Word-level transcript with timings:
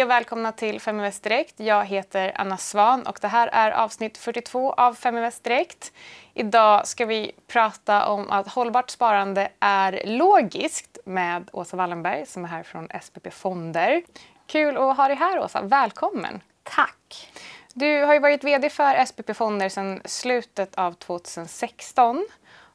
Hej 0.00 0.04
och 0.04 0.10
välkomna 0.10 0.52
till 0.52 0.80
Feminvest 0.80 1.22
Direkt. 1.22 1.60
Jag 1.60 1.84
heter 1.84 2.32
Anna 2.34 2.56
Svan 2.56 3.06
och 3.06 3.18
det 3.20 3.28
här 3.28 3.48
är 3.52 3.70
avsnitt 3.70 4.18
42 4.18 4.72
av 4.72 4.94
Feminvest 4.94 5.44
Direkt. 5.44 5.92
Idag 6.34 6.86
ska 6.86 7.06
vi 7.06 7.32
prata 7.46 8.06
om 8.06 8.30
att 8.30 8.48
hållbart 8.48 8.90
sparande 8.90 9.48
är 9.60 10.02
logiskt 10.06 10.98
med 11.04 11.50
Åsa 11.52 11.76
Wallenberg 11.76 12.26
som 12.26 12.44
är 12.44 12.48
här 12.48 12.62
från 12.62 12.88
SPP 13.02 13.32
Fonder. 13.32 14.02
Kul 14.46 14.76
att 14.76 14.96
ha 14.96 15.08
dig 15.08 15.16
här 15.16 15.38
Åsa, 15.38 15.62
välkommen! 15.62 16.40
Tack! 16.62 17.30
Du 17.74 18.02
har 18.04 18.14
ju 18.14 18.20
varit 18.20 18.44
VD 18.44 18.70
för 18.70 19.04
SPP 19.04 19.36
Fonder 19.36 19.68
sedan 19.68 20.00
slutet 20.04 20.74
av 20.74 20.92
2016. 20.92 22.26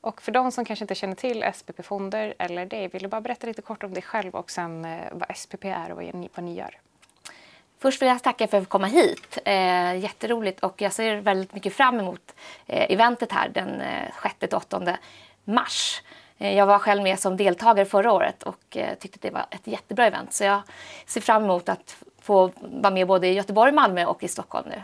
Och 0.02 0.22
för 0.22 0.32
de 0.32 0.52
som 0.52 0.66
kanske 0.66 0.84
inte 0.84 0.96
känner 0.96 1.16
till 1.16 1.46
SPP 1.54 1.86
Fonder 1.86 2.34
eller 2.40 2.66
dig, 2.66 2.88
vill 2.88 3.02
du 3.02 3.08
bara 3.08 3.22
berätta 3.22 3.48
lite 3.48 3.62
kort 3.62 3.84
om 3.84 3.94
dig 3.94 4.04
själv 4.04 4.36
och 4.36 4.52
sen 4.52 4.86
eh, 4.86 5.02
vad 5.12 5.38
SPP 5.38 5.66
är 5.66 5.92
och 5.92 5.96
vad 5.96 6.16
ni, 6.16 6.30
vad 6.36 6.44
ni 6.44 6.56
gör? 6.56 6.80
Först 7.80 8.02
vill 8.02 8.10
jag 8.10 8.24
tacka 8.24 8.48
för 8.48 8.58
att 8.58 8.70
komma 8.70 8.88
hit. 8.88 9.38
Eh, 9.46 9.98
jätteroligt 9.98 10.60
och 10.60 10.82
jag 10.82 10.94
ser 10.94 11.16
väldigt 11.16 11.54
mycket 11.54 11.74
fram 11.74 12.00
emot 12.00 12.36
eh, 12.68 12.92
eventet 12.92 13.32
här 13.32 13.50
den 13.50 13.82
eh, 13.82 14.10
6-8 14.40 14.98
mars. 15.44 16.02
Eh, 16.38 16.58
jag 16.58 16.66
var 16.66 16.80
själv 16.80 17.04
med 17.04 17.20
som 17.20 17.38
deltagare 17.38 17.86
förra 17.86 18.12
året 18.12 18.44
och 18.44 18.78
eh, 18.78 18.96
tyckte 18.96 19.18
att 19.18 19.22
det 19.22 19.30
var 19.30 19.46
ett 19.50 19.68
jättebra 19.68 20.06
event 20.06 20.34
så 20.34 20.44
jag 20.44 20.62
ser 21.06 21.22
fram 21.22 21.44
emot 21.44 21.70
att 21.70 21.96
få 22.22 22.52
vara 22.62 22.94
med 22.94 23.08
både 23.08 23.28
i 23.28 23.34
Göteborg, 23.34 23.72
Malmö 23.72 24.06
och 24.06 24.24
i 24.24 24.28
Stockholm 24.28 24.70
nu. 24.70 24.82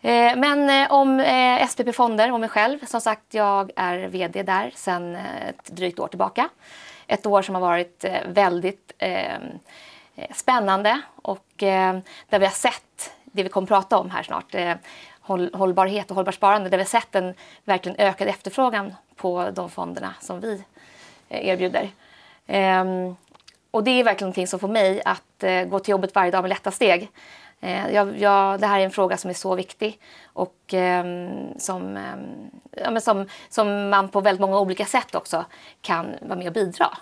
Eh, 0.00 0.36
men 0.36 0.70
eh, 0.70 0.92
om 0.92 1.20
eh, 1.20 1.66
SPP 1.66 1.94
Fonder 1.94 2.32
och 2.32 2.40
mig 2.40 2.48
själv. 2.48 2.86
Som 2.86 3.00
sagt, 3.00 3.34
jag 3.34 3.70
är 3.76 3.98
VD 3.98 4.42
där 4.42 4.72
sedan 4.74 5.16
eh, 5.16 5.48
ett 5.48 5.66
drygt 5.66 5.98
år 5.98 6.08
tillbaka. 6.08 6.48
Ett 7.06 7.26
år 7.26 7.42
som 7.42 7.54
har 7.54 7.62
varit 7.62 8.04
eh, 8.04 8.20
väldigt 8.28 8.92
eh, 8.98 9.38
Eh, 10.18 10.34
spännande 10.34 11.00
och 11.22 11.62
eh, 11.62 11.98
där 12.28 12.38
vi 12.38 12.46
har 12.46 12.52
sett 12.52 13.12
det 13.24 13.42
vi 13.42 13.48
kommer 13.48 13.64
att 13.64 13.68
prata 13.68 13.98
om 13.98 14.10
här 14.10 14.22
snart. 14.22 14.54
Eh, 14.54 14.74
hållbarhet 15.52 16.10
och 16.10 16.14
hållbart 16.14 16.34
sparande. 16.34 16.68
Där 16.68 16.76
vi 16.76 16.82
har 16.82 16.88
sett 16.88 17.14
en 17.14 17.34
verkligen 17.64 18.00
ökad 18.00 18.28
efterfrågan 18.28 18.94
på 19.16 19.50
de 19.50 19.70
fonderna 19.70 20.14
som 20.20 20.40
vi 20.40 20.64
erbjuder. 21.28 21.90
Ehm, 22.46 23.16
och 23.70 23.84
det 23.84 23.90
är 23.90 24.04
verkligen 24.04 24.26
någonting 24.26 24.46
som 24.46 24.60
får 24.60 24.68
mig 24.68 25.02
att 25.04 25.44
gå 25.70 25.78
till 25.78 25.92
jobbet 25.92 26.14
varje 26.14 26.30
dag 26.30 26.42
med 26.42 26.48
lätta 26.48 26.70
steg. 26.70 27.10
Jag, 27.92 28.18
jag, 28.18 28.60
det 28.60 28.66
här 28.66 28.80
är 28.80 28.84
en 28.84 28.90
fråga 28.90 29.16
som 29.16 29.30
är 29.30 29.34
så 29.34 29.54
viktig 29.54 30.00
och 30.24 30.74
eh, 30.74 31.04
som, 31.58 31.96
eh, 31.96 32.82
ja, 32.84 33.00
som, 33.00 33.28
som 33.48 33.88
man 33.88 34.08
på 34.08 34.20
väldigt 34.20 34.40
många 34.40 34.60
olika 34.60 34.84
sätt 34.84 35.14
också 35.14 35.44
kan 35.80 36.14
vara 36.22 36.38
med 36.38 36.46
och 36.46 36.52
bidra. 36.52 36.98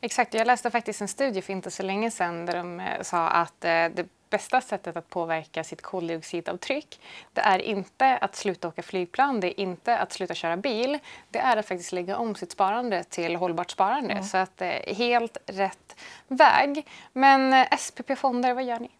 Exakt, 0.00 0.34
jag 0.34 0.46
läste 0.46 0.70
faktiskt 0.70 1.00
en 1.00 1.08
studie 1.08 1.42
för 1.42 1.52
inte 1.52 1.70
så 1.70 1.82
länge 1.82 2.10
sedan 2.10 2.46
där 2.46 2.56
de 2.56 2.80
eh, 2.80 3.02
sa 3.02 3.28
att 3.28 3.64
eh, 3.64 3.70
det 3.70 4.06
bästa 4.30 4.60
sättet 4.60 4.96
att 4.96 5.08
påverka 5.08 5.64
sitt 5.64 5.82
koldioxidavtryck 5.82 7.00
det 7.32 7.40
är 7.40 7.58
inte 7.58 8.16
att 8.16 8.36
sluta 8.36 8.68
åka 8.68 8.82
flygplan, 8.82 9.40
det 9.40 9.46
är 9.46 9.60
inte 9.60 9.98
att 9.98 10.12
sluta 10.12 10.34
köra 10.34 10.56
bil. 10.56 10.98
Det 11.30 11.38
är 11.38 11.56
att 11.56 11.68
faktiskt 11.68 11.92
lägga 11.92 12.16
om 12.16 12.34
sitt 12.34 12.52
sparande 12.52 13.04
till 13.04 13.36
hållbart 13.36 13.70
sparande. 13.70 14.12
Mm. 14.12 14.24
Så 14.24 14.36
att 14.36 14.62
eh, 14.62 14.96
helt 14.96 15.36
rätt 15.46 15.96
väg. 16.28 16.86
Men 17.12 17.66
SPP 17.78 18.18
Fonder, 18.18 18.54
vad 18.54 18.64
gör 18.64 18.78
ni? 18.78 18.90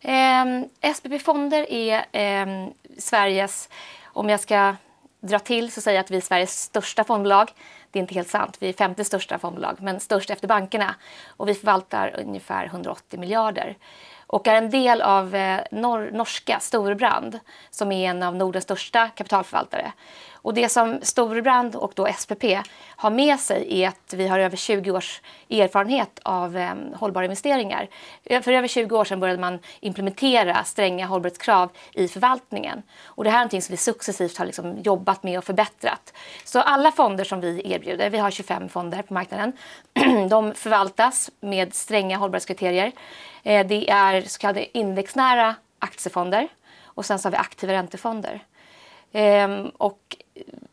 Eh, 0.00 0.94
SPP 0.94 1.22
Fonder 1.22 1.66
är 1.72 2.06
eh, 2.12 2.68
Sveriges, 2.98 3.68
om 4.04 4.28
jag 4.28 4.40
ska 4.40 4.76
dra 5.20 5.38
till 5.38 5.72
så 5.72 5.80
säger 5.80 5.98
jag 5.98 6.04
att 6.04 6.10
vi 6.10 6.16
är 6.16 6.20
Sveriges 6.20 6.62
största 6.62 7.04
fondbolag. 7.04 7.52
Det 7.90 7.98
är 7.98 8.00
inte 8.00 8.14
helt 8.14 8.28
sant, 8.28 8.56
vi 8.60 8.68
är 8.68 8.72
femte 8.72 9.04
största 9.04 9.38
fondbolag, 9.38 9.76
men 9.80 10.00
störst 10.00 10.30
efter 10.30 10.48
bankerna. 10.48 10.94
Och 11.26 11.48
vi 11.48 11.54
förvaltar 11.54 12.20
ungefär 12.26 12.66
180 12.66 13.20
miljarder 13.20 13.76
och 14.26 14.46
är 14.46 14.54
en 14.54 14.70
del 14.70 15.02
av 15.02 15.34
eh, 15.34 15.60
nor 15.70 16.10
norska 16.12 16.60
Storebrand 16.60 17.38
som 17.70 17.92
är 17.92 18.10
en 18.10 18.22
av 18.22 18.36
Nordens 18.36 18.64
största 18.64 19.08
kapitalförvaltare. 19.08 19.92
Och 20.48 20.54
det 20.54 20.68
som 20.68 20.98
Storebrand 21.02 21.76
och 21.76 21.92
då 21.94 22.08
SPP 22.18 22.44
har 22.96 23.10
med 23.10 23.40
sig 23.40 23.82
är 23.82 23.88
att 23.88 24.14
vi 24.14 24.28
har 24.28 24.38
över 24.38 24.56
20 24.56 24.90
års 24.90 25.20
erfarenhet 25.50 26.20
av 26.22 26.56
eh, 26.56 26.74
hållbara 26.94 27.24
investeringar. 27.24 27.88
För 28.24 28.52
över 28.52 28.68
20 28.68 28.96
år 28.96 29.04
sedan 29.04 29.20
började 29.20 29.40
man 29.40 29.58
implementera 29.80 30.64
stränga 30.64 31.06
hållbarhetskrav 31.06 31.70
i 31.92 32.08
förvaltningen. 32.08 32.82
Och 33.04 33.24
det 33.24 33.30
här 33.30 33.36
är 33.36 33.40
någonting 33.40 33.62
som 33.62 33.72
vi 33.72 33.76
successivt 33.76 34.38
har 34.38 34.46
liksom 34.46 34.78
jobbat 34.82 35.22
med 35.22 35.38
och 35.38 35.44
förbättrat. 35.44 36.12
Så 36.44 36.60
alla 36.60 36.92
fonder 36.92 37.24
som 37.24 37.40
vi 37.40 37.72
erbjuder, 37.72 38.10
vi 38.10 38.18
har 38.18 38.30
25 38.30 38.68
fonder 38.68 39.02
på 39.02 39.14
marknaden, 39.14 39.52
de 40.30 40.54
förvaltas 40.54 41.30
med 41.40 41.74
stränga 41.74 42.16
hållbarhetskriterier. 42.16 42.92
Eh, 43.42 43.66
det 43.66 43.90
är 43.90 44.22
så 44.22 44.38
kallade 44.38 44.78
indexnära 44.78 45.54
aktiefonder 45.78 46.48
och 46.84 47.06
sen 47.06 47.18
så 47.18 47.26
har 47.26 47.30
vi 47.30 47.36
aktiva 47.36 47.72
räntefonder. 47.72 48.44
Ehm, 49.12 49.68
och 49.68 50.16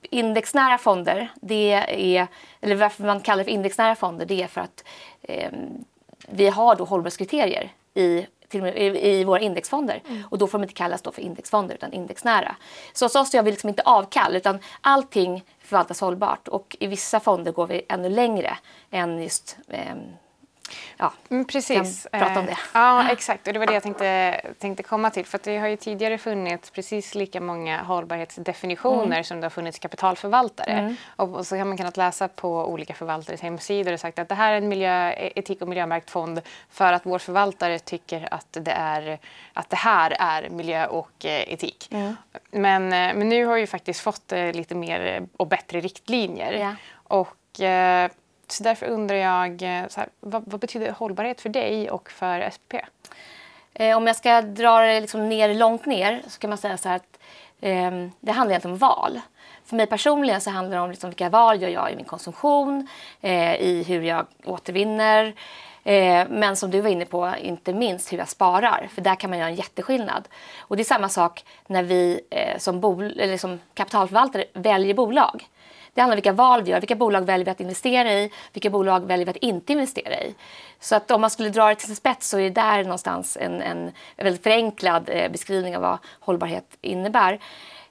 indexnära 0.01 0.77
fonder, 0.77 1.31
det 1.41 1.71
är, 2.17 2.27
eller 2.61 2.75
varför 2.75 3.03
man 3.03 3.19
kallar 3.19 3.37
det 3.37 3.43
för 3.43 3.51
indexnära 3.51 3.95
fonder, 3.95 4.25
det 4.25 4.43
är 4.43 4.47
för 4.47 4.61
att 4.61 4.83
ehm, 5.23 5.85
vi 6.27 6.47
har 6.47 6.75
då 6.75 6.83
hållbarhetskriterier 6.83 7.71
i 7.93 8.25
i, 8.53 9.19
i 9.19 9.23
våra 9.23 9.39
indexfonder. 9.39 10.01
Mm. 10.07 10.23
Och 10.29 10.37
då 10.37 10.47
får 10.47 10.57
de 10.57 10.63
inte 10.63 10.73
kallas 10.73 11.01
då 11.01 11.11
för 11.11 11.21
indexfonder 11.21 11.75
utan 11.75 11.93
indexnära. 11.93 12.55
Så 12.93 13.05
hos 13.05 13.15
oss 13.15 13.33
gör 13.33 13.43
vi 13.43 13.51
liksom 13.51 13.69
inte 13.69 13.81
avkall 13.81 14.35
utan 14.35 14.59
allting 14.81 15.43
förvaltas 15.59 16.01
hållbart 16.01 16.47
och 16.47 16.75
i 16.79 16.87
vissa 16.87 17.19
fonder 17.19 17.51
går 17.51 17.67
vi 17.67 17.85
ännu 17.89 18.09
längre 18.09 18.57
än 18.91 19.21
just 19.21 19.57
eh, 19.67 19.95
ja, 20.97 21.13
mm, 21.29 21.45
precis. 21.45 22.07
kan 22.11 22.21
prata 22.21 22.39
om 22.39 22.45
det. 22.45 22.51
Eh, 22.51 22.57
ja, 22.73 23.11
exakt. 23.11 23.47
Och 23.47 23.53
det 23.53 23.59
var 23.59 23.67
det 23.67 23.73
jag 23.73 23.83
tänkte, 23.83 24.41
tänkte 24.59 24.83
komma 24.83 25.09
till. 25.09 25.25
För 25.25 25.39
det 25.43 25.57
har 25.57 25.67
ju 25.67 25.75
tidigare 25.75 26.17
funnits 26.17 26.69
precis 26.69 27.15
lika 27.15 27.41
många 27.41 27.83
hållbarhetsdefinitioner 27.83 29.05
mm. 29.05 29.23
som 29.23 29.41
det 29.41 29.45
har 29.45 29.49
funnits 29.49 29.79
kapitalförvaltare. 29.79 30.71
Mm. 30.71 30.95
Och, 31.15 31.35
och, 31.35 31.47
så 31.47 31.57
har 31.57 31.65
man 31.65 31.77
kunnat 31.77 31.97
läsa 31.97 32.27
på 32.27 32.65
olika 32.65 32.93
förvaltares 32.93 33.41
hemsidor 33.41 33.93
och 33.93 33.99
sagt 33.99 34.19
att 34.19 34.29
det 34.29 34.35
här 34.35 34.53
är 34.53 34.57
en 34.57 34.67
miljö, 34.67 35.13
etik 35.17 35.61
och 35.61 35.67
miljömärkt 35.67 36.09
fond 36.09 36.41
för 36.69 36.93
att 36.93 37.05
vår 37.05 37.19
förvaltare 37.19 37.79
tycker 37.79 38.27
att 38.31 38.57
det, 38.61 38.71
är, 38.71 39.19
att 39.53 39.69
det 39.69 39.75
här 39.75 40.15
är 40.19 40.49
miljö 40.49 40.85
och 40.85 41.25
eh, 41.25 41.53
etik. 41.53 41.87
Mm. 41.91 42.15
Men, 42.51 42.83
eh, 42.83 43.15
men 43.15 43.29
nu 43.29 43.45
har 43.45 43.55
vi 43.55 43.67
faktiskt 43.67 43.99
fått 43.99 44.31
lite 44.53 44.75
mer 44.75 45.25
och 45.37 45.47
bättre 45.47 45.79
riktlinjer. 45.79 46.53
Ja. 46.53 46.75
Och 47.07 47.59
så 48.51 48.63
därför 48.63 48.85
undrar 48.85 49.15
jag, 49.15 49.61
eh, 49.61 49.87
så 49.87 49.99
här, 49.99 50.09
vad, 50.19 50.43
vad, 50.45 50.59
betyder 50.59 50.91
hållbarhet 50.91 51.41
för 51.41 51.49
dig 51.49 51.89
och 51.89 52.11
för 52.11 52.49
SPP? 52.49 52.73
Eh, 53.73 53.97
om 53.97 54.07
jag 54.07 54.15
ska 54.15 54.41
dra 54.41 54.79
det 54.79 55.01
liksom 55.01 55.29
ner 55.29 55.53
långt 55.53 55.85
ner 55.85 56.21
så 56.27 56.39
kan 56.39 56.49
man 56.49 56.57
säga 56.57 56.77
så 56.77 56.89
här 56.89 56.95
att 56.95 57.19
eh, 57.61 57.91
det 58.19 58.31
handlar 58.31 58.51
egentligen 58.51 58.73
om 58.73 58.77
val. 58.77 59.21
För 59.65 59.75
mig 59.75 59.87
personligen 59.87 60.41
så 60.41 60.49
handlar 60.49 60.77
det 60.77 60.83
om 60.83 60.89
liksom 60.89 61.09
vilka 61.09 61.29
val 61.29 61.61
gör 61.61 61.69
jag 61.69 61.91
i 61.91 61.95
min 61.95 62.05
konsumtion, 62.05 62.87
eh, 63.21 63.55
i 63.55 63.83
hur 63.87 64.01
jag 64.01 64.25
återvinner, 64.45 65.35
eh, 65.83 66.27
men 66.29 66.55
som 66.55 66.71
du 66.71 66.81
var 66.81 66.89
inne 66.89 67.05
på, 67.05 67.33
inte 67.41 67.73
minst 67.73 68.13
hur 68.13 68.17
jag 68.17 68.29
sparar. 68.29 68.89
För 68.93 69.01
där 69.01 69.15
kan 69.15 69.29
man 69.29 69.39
göra 69.39 69.49
en 69.49 69.55
jätteskillnad. 69.55 70.27
Och 70.59 70.75
det 70.75 70.81
är 70.81 70.83
samma 70.83 71.09
sak 71.09 71.45
när 71.67 71.83
vi 71.83 72.21
eh, 72.29 72.57
som, 72.57 72.81
bol- 72.81 73.19
eller 73.19 73.37
som 73.37 73.59
kapitalförvaltare 73.73 74.45
väljer 74.53 74.93
bolag. 74.93 75.47
Det 75.95 76.01
handlar 76.01 76.15
om 76.15 76.17
vilka 76.17 76.33
val 76.33 76.63
vi 76.63 76.71
gör, 76.71 76.79
vilka 76.79 76.95
bolag 76.95 77.25
väljer 77.25 77.45
vi 77.45 77.51
att 77.51 77.59
investera 77.59 78.13
i, 78.13 78.31
vilka 78.53 78.69
bolag 78.69 79.05
väljer 79.05 79.25
vi 79.25 79.29
att 79.29 79.37
inte 79.37 79.73
investera 79.73 80.21
i. 80.21 80.35
Så 80.79 80.95
att 80.95 81.11
om 81.11 81.21
man 81.21 81.29
skulle 81.29 81.49
dra 81.49 81.67
det 81.67 81.75
till 81.75 81.87
sin 81.87 81.95
spets 81.95 82.29
så 82.29 82.37
är 82.37 82.43
det 82.43 82.49
där 82.49 82.83
någonstans 82.83 83.37
en, 83.41 83.61
en 83.61 83.91
väldigt 84.17 84.43
förenklad 84.43 85.09
eh, 85.09 85.31
beskrivning 85.31 85.75
av 85.75 85.81
vad 85.81 85.97
hållbarhet 86.19 86.77
innebär. 86.81 87.39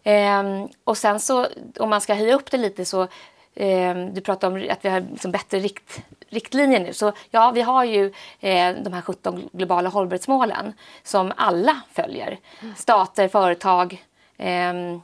Ehm, 0.02 0.69
och 0.84 0.99
sen 0.99 1.20
så 1.20 1.46
om 1.79 1.90
man 1.90 2.00
ska 2.00 2.14
höja 2.14 2.34
upp 2.34 2.50
det 2.50 2.56
lite 2.56 2.84
så 2.84 3.06
ehm, 3.55 4.14
du 4.14 4.20
pratar 4.20 4.49
om 4.49 4.67
att 4.70 4.84
vi 4.84 4.88
har 4.88 5.00
liksom 5.00 5.32
bättre 5.32 5.58
rikt, 5.58 6.02
riktlinjer 6.29 6.81
nu. 6.81 6.93
Så 6.93 7.12
ja, 7.31 7.50
vi 7.50 7.62
har 7.62 7.84
ju 7.84 8.12
eh, 8.40 8.75
de 8.82 8.93
här 8.93 9.02
17 9.02 9.49
globala 9.52 9.88
hållbarhetsmålen 9.88 10.73
som 11.02 11.32
alla 11.37 11.81
följer. 11.93 12.38
Mm. 12.62 12.75
Stater, 12.76 13.29
företag, 13.29 14.05
eh, 14.37 14.73
Eh, 14.75 15.00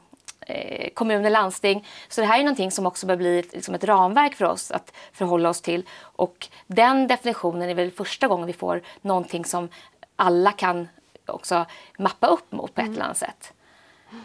kommuner, 0.93 1.29
landsting. 1.29 1.87
Så 2.07 2.21
det 2.21 2.27
här 2.27 2.39
är 2.39 2.43
någonting 2.43 2.71
som 2.71 2.85
också 2.85 3.05
bör 3.07 3.15
bli 3.15 3.39
ett, 3.39 3.53
liksom 3.53 3.75
ett 3.75 3.83
ramverk 3.83 4.35
för 4.35 4.45
oss 4.45 4.71
att 4.71 4.93
förhålla 5.13 5.49
oss 5.49 5.61
till. 5.61 5.85
Och 6.01 6.47
den 6.67 7.07
definitionen 7.07 7.69
är 7.69 7.75
väl 7.75 7.91
första 7.91 8.27
gången 8.27 8.47
vi 8.47 8.53
får 8.53 8.81
någonting 9.01 9.45
som 9.45 9.69
alla 10.15 10.51
kan 10.51 10.87
också 11.25 11.65
mappa 11.97 12.27
upp 12.27 12.51
mot 12.51 12.75
på 12.75 12.81
ett 12.81 12.87
mm. 12.87 12.93
eller 12.93 13.05
annat 13.05 13.17
sätt. 13.17 13.53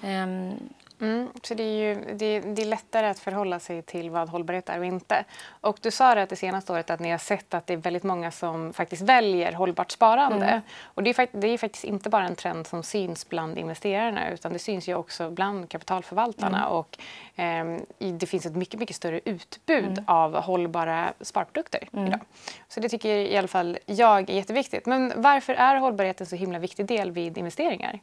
Um, 0.02 0.68
Mm, 1.00 1.28
så 1.42 1.54
det 1.54 1.62
är 1.62 1.88
ju 1.88 2.14
det, 2.14 2.40
det, 2.40 2.62
är 2.62 2.66
lättare 2.66 3.06
att 3.06 3.18
förhålla 3.18 3.58
sig 3.58 3.82
till 3.82 4.10
vad 4.10 4.28
hållbarhet 4.28 4.68
är 4.68 4.78
och 4.78 4.84
inte. 4.84 5.24
Och 5.60 5.78
du 5.82 5.90
sa 5.90 6.14
det 6.14 6.22
att 6.22 6.28
det 6.28 6.36
senaste 6.36 6.72
året 6.72 6.90
att 6.90 7.00
ni 7.00 7.10
har 7.10 7.18
sett 7.18 7.54
att 7.54 7.66
det 7.66 7.72
är 7.72 7.76
väldigt 7.76 8.02
många 8.02 8.30
som 8.30 8.72
faktiskt 8.72 9.02
väljer 9.02 9.52
hållbart 9.52 9.90
sparande. 9.90 10.46
Mm. 10.46 10.60
Och 10.84 11.02
det 11.02 11.18
är, 11.18 11.28
det 11.32 11.48
är 11.48 11.58
faktiskt 11.58 11.84
inte 11.84 12.10
bara 12.10 12.26
en 12.26 12.34
trend 12.34 12.66
som 12.66 12.82
syns 12.82 13.28
bland 13.28 13.58
investerarna 13.58 14.30
utan 14.30 14.52
det 14.52 14.58
syns 14.58 14.88
ju 14.88 14.94
också 14.94 15.30
bland 15.30 15.68
kapitalförvaltarna. 15.68 16.58
Mm. 16.58 16.72
Och 16.72 16.98
eh, 17.36 18.12
det 18.12 18.26
finns 18.26 18.46
ett 18.46 18.56
mycket, 18.56 18.80
mycket 18.80 18.96
större 18.96 19.20
utbud 19.24 19.84
mm. 19.84 20.04
av 20.06 20.34
hållbara 20.34 21.12
sparprodukter 21.20 21.88
mm. 21.92 22.06
idag. 22.06 22.20
Så 22.68 22.80
det 22.80 22.88
tycker 22.88 23.08
i 23.08 23.36
alla 23.36 23.48
fall 23.48 23.78
jag 23.86 24.30
är 24.30 24.34
jätteviktigt. 24.34 24.86
Men 24.86 25.12
varför 25.16 25.54
är 25.54 25.76
hållbarhet 25.76 26.20
en 26.20 26.26
så 26.26 26.36
himla 26.36 26.58
viktig 26.58 26.86
del 26.86 27.10
vid 27.10 27.38
investeringar? 27.38 28.00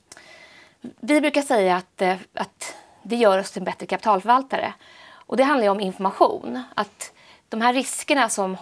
Vi 1.00 1.22
brukar 1.22 1.42
säga 1.42 1.76
att, 1.76 2.02
eh, 2.02 2.18
att 2.34 2.76
det 3.04 3.16
gör 3.16 3.40
oss 3.40 3.52
till 3.52 3.62
en 3.62 3.66
bättre 3.66 3.86
kapitalförvaltare. 3.86 4.74
Och 5.12 5.38
det 5.38 5.44
handlar 5.44 5.70
om 5.70 5.80
information. 5.80 6.64
Att 6.76 7.14
de 7.50 7.62
här 7.62 7.74
riskerna 7.74 8.30
som 8.30 8.56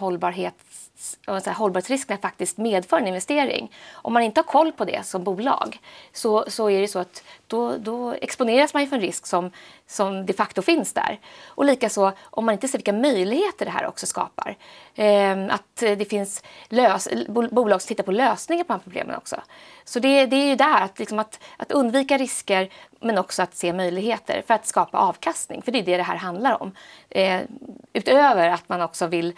hållbarhets, 1.26 1.58
hållbarhetsriskerna 1.58 2.20
faktiskt 2.20 2.58
medför 2.58 2.96
en 2.98 3.06
investering. 3.06 3.72
Om 3.92 4.12
man 4.12 4.22
inte 4.22 4.38
har 4.38 4.44
koll 4.44 4.72
på 4.72 4.84
det 4.84 5.06
som 5.06 5.24
bolag 5.24 5.80
så, 6.12 6.44
så 6.48 6.70
är 6.70 6.80
det 6.80 6.88
så 6.88 6.98
att 6.98 7.24
då, 7.46 7.76
då 7.76 8.12
exponeras 8.12 8.74
man 8.74 8.86
för 8.86 8.96
en 8.96 9.02
risk 9.02 9.26
som, 9.26 9.50
som 9.86 10.26
de 10.26 10.32
facto 10.32 10.62
finns 10.62 10.92
där. 10.92 11.18
Och 11.46 11.64
likaså 11.64 12.12
om 12.22 12.44
man 12.44 12.52
inte 12.52 12.68
ser 12.68 12.78
vilka 12.78 12.92
möjligheter 12.92 13.64
det 13.64 13.70
här 13.70 13.86
också 13.86 14.06
skapar. 14.06 14.56
Eh, 14.94 15.46
att 15.50 15.76
det 15.76 16.10
finns 16.10 16.42
lös, 16.68 17.08
bolag 17.50 17.82
som 17.82 17.88
tittar 17.88 18.04
på 18.04 18.12
lösningar 18.12 18.64
på 18.64 18.72
de 18.72 18.74
här 18.74 18.82
problemen 18.82 19.16
också. 19.16 19.36
Så 19.84 19.98
det, 19.98 20.26
det 20.26 20.36
är 20.36 20.46
ju 20.46 20.56
där, 20.56 20.82
att, 20.82 20.98
liksom 20.98 21.18
att, 21.18 21.40
att 21.56 21.72
undvika 21.72 22.18
risker 22.18 22.68
men 23.00 23.18
också 23.18 23.42
att 23.42 23.54
se 23.54 23.72
möjligheter 23.72 24.42
för 24.46 24.54
att 24.54 24.66
skapa 24.66 24.98
avkastning. 24.98 25.62
För 25.62 25.72
det 25.72 25.78
är 25.78 25.82
det 25.82 25.96
det 25.96 26.02
här 26.02 26.16
handlar 26.16 26.62
om. 26.62 26.72
Eh, 27.10 27.40
utöver 27.92 28.48
att 28.48 28.68
man 28.68 28.82
också 28.82 29.06
vill 29.06 29.34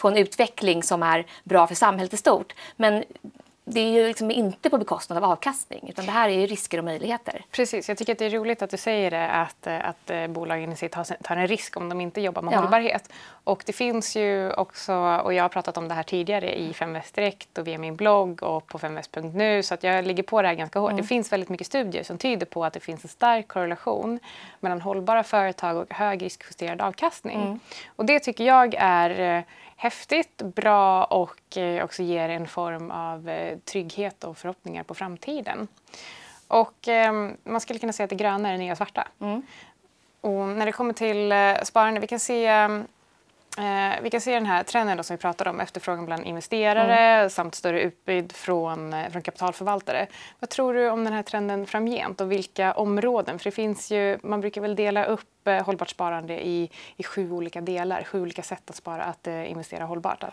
få 0.00 0.08
en 0.08 0.16
utveckling 0.16 0.82
som 0.82 1.02
är 1.02 1.26
bra 1.44 1.66
för 1.66 1.74
samhället 1.74 2.14
i 2.14 2.16
stort. 2.16 2.54
Men 2.76 3.04
det 3.70 3.80
är 3.80 3.90
ju 3.90 4.08
liksom 4.08 4.30
inte 4.30 4.70
på 4.70 4.78
bekostnad 4.78 5.24
av 5.24 5.30
avkastning 5.30 5.88
utan 5.88 6.06
det 6.06 6.12
här 6.12 6.28
är 6.28 6.32
ju 6.32 6.46
risker 6.46 6.78
och 6.78 6.84
möjligheter. 6.84 7.44
Precis, 7.50 7.88
jag 7.88 7.98
tycker 7.98 8.12
att 8.12 8.18
det 8.18 8.24
är 8.24 8.30
roligt 8.30 8.62
att 8.62 8.70
du 8.70 8.76
säger 8.76 9.10
det 9.10 9.28
att, 9.28 9.66
att 9.66 10.10
eh, 10.10 10.26
bolagen 10.26 10.72
i 10.72 10.76
sig 10.76 10.88
tar, 10.88 11.36
en 11.36 11.46
risk 11.46 11.76
om 11.76 11.88
de 11.88 12.00
inte 12.00 12.20
jobbar 12.20 12.42
med 12.42 12.54
ja. 12.54 12.58
hållbarhet. 12.58 13.10
Och 13.44 13.62
det 13.66 13.72
finns 13.72 14.16
ju 14.16 14.52
också, 14.52 14.94
och 14.94 15.34
jag 15.34 15.44
har 15.44 15.48
pratat 15.48 15.76
om 15.76 15.88
det 15.88 15.94
här 15.94 16.02
tidigare 16.02 16.58
i 16.58 16.72
Femväst 16.72 17.14
Direkt 17.14 17.58
och 17.58 17.66
via 17.66 17.78
min 17.78 17.96
blogg 17.96 18.42
och 18.42 18.66
på 18.66 18.78
femväst.nu 18.78 19.62
så 19.62 19.74
att 19.74 19.82
jag 19.82 20.06
ligger 20.06 20.22
på 20.22 20.42
det 20.42 20.48
här 20.48 20.54
ganska 20.54 20.78
hårt. 20.78 20.90
Mm. 20.90 21.02
Det 21.02 21.08
finns 21.08 21.32
väldigt 21.32 21.48
mycket 21.48 21.66
studier 21.66 22.02
som 22.02 22.18
tyder 22.18 22.46
på 22.46 22.64
att 22.64 22.72
det 22.72 22.80
finns 22.80 23.04
en 23.04 23.08
stark 23.08 23.48
korrelation 23.48 24.18
mellan 24.60 24.80
hållbara 24.80 25.22
företag 25.22 25.76
och 25.76 25.94
hög 25.94 26.22
riskjusterad 26.22 26.80
avkastning. 26.80 27.42
Mm. 27.42 27.60
Och 27.96 28.04
det 28.04 28.20
tycker 28.20 28.44
jag 28.44 28.74
är 28.78 29.36
eh, 29.36 29.42
häftigt, 29.80 30.42
bra 30.42 31.04
och 31.04 31.56
eh, 31.56 31.84
också 31.84 32.02
ger 32.02 32.28
en 32.28 32.46
form 32.46 32.90
av 32.90 33.28
eh, 33.28 33.58
trygghet 33.58 34.24
och 34.24 34.38
förhoppningar 34.38 34.82
på 34.82 34.94
framtiden. 34.94 35.68
Och 36.48 36.88
eh, 36.88 37.12
man 37.44 37.60
skulle 37.60 37.78
kunna 37.78 37.92
säga 37.92 38.04
att 38.04 38.10
det 38.10 38.16
gröna 38.16 38.48
är 38.48 38.52
det 38.52 38.58
nya 38.58 38.76
svarta. 38.76 39.08
Mm. 39.20 39.42
Och 40.20 40.48
när 40.48 40.66
det 40.66 40.72
kommer 40.72 40.92
till 40.92 41.32
sparande, 41.66 42.00
vi 42.00 42.06
kan 42.06 42.20
se 42.20 42.68
Eh, 43.58 44.00
vi 44.02 44.10
kan 44.10 44.20
se 44.20 44.34
den 44.34 44.46
här 44.46 44.62
trenden 44.62 45.04
som 45.04 45.16
vi 45.16 45.20
pratade 45.20 45.50
om, 45.50 45.60
efterfrågan 45.60 46.06
bland 46.06 46.26
investerare 46.26 46.98
mm. 46.98 47.30
samt 47.30 47.54
större 47.54 47.80
utbud 47.82 48.32
från, 48.32 48.92
eh, 48.92 49.10
från 49.10 49.22
kapitalförvaltare. 49.22 50.06
Vad 50.38 50.50
tror 50.50 50.74
du 50.74 50.90
om 50.90 51.04
den 51.04 51.12
här 51.12 51.22
trenden 51.22 51.66
framgent 51.66 52.20
och 52.20 52.32
vilka 52.32 52.72
områden? 52.72 53.38
För 53.38 53.44
det 53.44 53.50
finns 53.50 53.90
ju, 53.90 54.18
man 54.22 54.40
brukar 54.40 54.60
väl 54.60 54.76
dela 54.76 55.04
upp 55.04 55.46
eh, 55.48 55.64
hållbart 55.64 55.88
sparande 55.88 56.46
i, 56.46 56.70
i 56.96 57.02
sju 57.02 57.32
olika 57.32 57.60
delar, 57.60 58.04
sju 58.04 58.22
olika 58.22 58.42
sätt 58.42 58.70
att 58.70 58.76
spara, 58.76 59.04
att 59.04 59.26
eh, 59.26 59.50
investera 59.50 59.84
hållbart. 59.84 60.24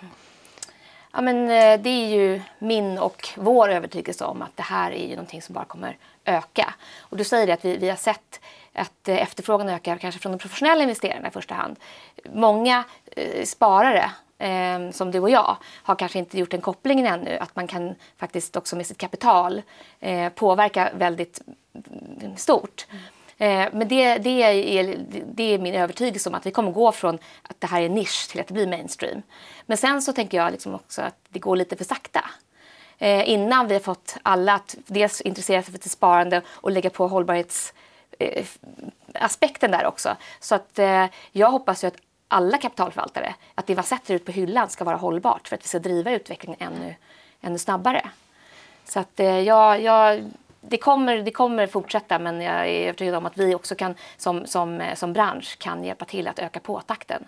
Ja, 1.14 1.22
men, 1.22 1.44
eh, 1.44 1.82
det 1.82 1.90
är 1.90 2.08
ju 2.08 2.42
min 2.60 2.98
och 2.98 3.28
vår 3.36 3.70
övertygelse 3.70 4.26
om 4.26 4.42
att 4.42 4.58
det 4.58 4.64
här 4.64 4.92
är 4.92 5.08
ju 5.08 5.16
någonting 5.16 5.42
som 5.42 5.54
bara 5.54 5.66
kommer 5.66 5.98
öka. 6.26 6.74
Och 7.00 7.18
du 7.18 7.24
säger 7.24 7.48
det 7.48 7.54
att 7.54 7.66
vi, 7.66 7.78
vi 7.78 7.90
har 7.90 7.96
sett 7.96 8.40
att 8.76 9.08
eh, 9.08 9.22
efterfrågan 9.22 9.70
ökar 9.70 9.98
kanske 9.98 10.20
från 10.22 10.32
de 10.32 10.38
professionella 10.38 10.84
investerarna 10.84 11.28
i 11.28 11.32
första 11.32 11.56
hand. 11.56 11.80
Många 12.34 12.84
eh, 13.12 13.44
sparare 13.46 14.12
eh, 14.38 14.92
som 14.92 15.12
du 15.12 15.20
och 15.20 15.30
jag 15.30 15.58
har 15.84 15.96
kanske 15.96 16.20
inte 16.20 16.40
gjort 16.40 16.52
den 16.52 16.62
kopplingen 16.62 17.06
ännu 17.06 17.38
att 17.38 17.56
man 17.56 17.68
kan 17.68 17.96
faktiskt 18.18 18.56
också 18.56 18.76
med 18.76 18.86
sitt 18.86 18.98
kapital 18.98 19.62
eh, 20.00 20.30
påverka 20.30 20.92
väldigt 20.96 21.42
mm, 22.22 22.38
stort. 22.38 22.86
Eh, 23.38 23.68
men 23.74 23.88
det, 23.88 24.18
det, 24.18 24.44
är, 24.44 24.98
det 25.34 25.44
är 25.44 25.60
min 25.60 25.76
övertygelse 25.76 26.30
om 26.30 26.36
att 26.36 26.46
vi 26.46 26.52
kommer 26.52 26.72
gå 26.72 26.92
från 26.92 27.20
att 27.42 27.62
det 27.62 27.68
här 27.68 27.82
är 27.82 27.90
nisch 27.90 28.28
till 28.30 28.40
att 28.40 28.48
det 28.48 28.54
blir 28.54 28.68
mainstream. 28.68 29.22
Men 29.66 29.78
sen 29.78 30.02
så 30.02 30.14
tänker 30.14 30.38
jag 30.38 30.52
liksom 30.52 30.76
också 30.76 31.02
att 31.02 31.16
det 31.30 31.40
går 31.40 31.56
lite 31.56 31.76
för 31.76 31.84
sakta. 31.84 32.26
Eh, 32.98 33.30
innan 33.30 33.68
vi 33.68 33.74
har 33.74 33.82
fått 33.82 34.18
alla 34.24 34.54
att 34.54 34.76
dels 34.86 35.22
intressera 35.22 35.64
sig 35.64 35.74
för 35.74 35.82
sitt 35.82 35.92
sparande 35.92 36.42
och 36.48 36.72
lägga 36.72 36.90
på 36.90 37.08
hållbarhets 37.08 37.74
eh, 38.20 38.46
där 39.60 39.86
också. 39.86 40.16
Så 40.40 40.56
att 40.56 40.80
eh, 40.80 41.06
jag 41.32 41.52
hoppas 41.52 41.84
ju 41.84 41.88
att 41.88 41.98
alla 42.28 42.58
kapitalförvaltare, 42.58 43.36
att 43.56 43.68
det 43.68 43.76
vi 43.76 43.84
sätter 43.84 44.14
ut 44.14 44.26
på 44.26 44.32
hyllan 44.32 44.70
ska 44.70 44.84
vara 44.84 44.96
hållbart 44.96 45.48
för 45.48 45.56
att 45.56 45.64
vi 45.64 45.68
ska 45.68 45.80
driva 45.80 46.12
utvecklingen 46.12 46.60
ännu, 46.60 46.96
ännu 47.42 47.58
snabbare. 47.58 48.10
Så 48.86 49.00
att 49.00 49.20
eh, 49.20 49.40
jag, 49.40 49.82
jag 49.82 50.32
det 50.70 50.78
kommer, 50.78 51.18
det 51.18 51.32
kommer 51.32 51.68
fortsätta 51.68 52.20
men 52.20 52.42
jag 52.42 52.70
är 52.70 52.88
övertygad 52.88 53.16
om 53.16 53.26
att 53.26 53.38
vi 53.38 53.56
också 53.56 53.76
kan 53.76 53.96
som, 54.18 54.46
som, 54.46 54.84
som 54.96 55.14
bransch 55.14 55.58
kan 55.60 55.84
hjälpa 55.84 56.06
till 56.06 56.28
att 56.28 56.40
öka 56.40 56.60
på 56.60 56.82
takten. 56.82 57.26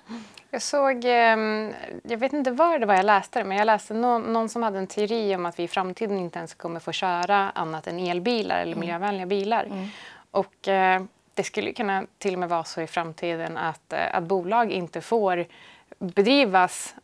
Jag 0.51 0.61
såg, 0.61 1.05
ehm, 1.05 1.73
jag 2.03 2.17
vet 2.17 2.33
inte 2.33 2.51
var 2.51 2.79
det 2.79 2.85
var 2.85 2.95
jag 2.95 3.05
läste 3.05 3.39
det, 3.39 3.45
men 3.45 3.57
jag 3.57 3.65
läste 3.65 3.93
någon, 3.93 4.21
någon, 4.21 4.49
som 4.49 4.63
hade 4.63 4.77
en 4.77 4.87
teori 4.87 5.35
om 5.35 5.45
att 5.45 5.59
vi 5.59 5.63
i 5.63 5.67
framtiden 5.67 6.17
inte 6.17 6.39
ens 6.39 6.53
kommer 6.53 6.79
få 6.79 6.91
köra 6.91 7.51
annat 7.55 7.87
än 7.87 7.99
elbilar 7.99 8.55
eller 8.55 8.71
mm. 8.71 8.79
miljövänliga 8.79 9.25
bilar. 9.25 9.63
Mm. 9.63 9.87
Och 10.37 10.67
eh, 10.67 11.03
det 11.33 11.43
skulle 11.43 11.73
kunna 11.73 12.05
till 12.17 12.33
och 12.33 12.39
med 12.39 12.49
vara 12.49 12.63
så 12.63 12.81
i 12.81 12.87
framtiden 12.87 13.57
att, 13.57 13.93
eh, 13.93 14.15
att 14.15 14.23
bolag 14.23 14.71
inte 14.71 15.01
får 15.01 15.45
bedrivas 15.99 16.95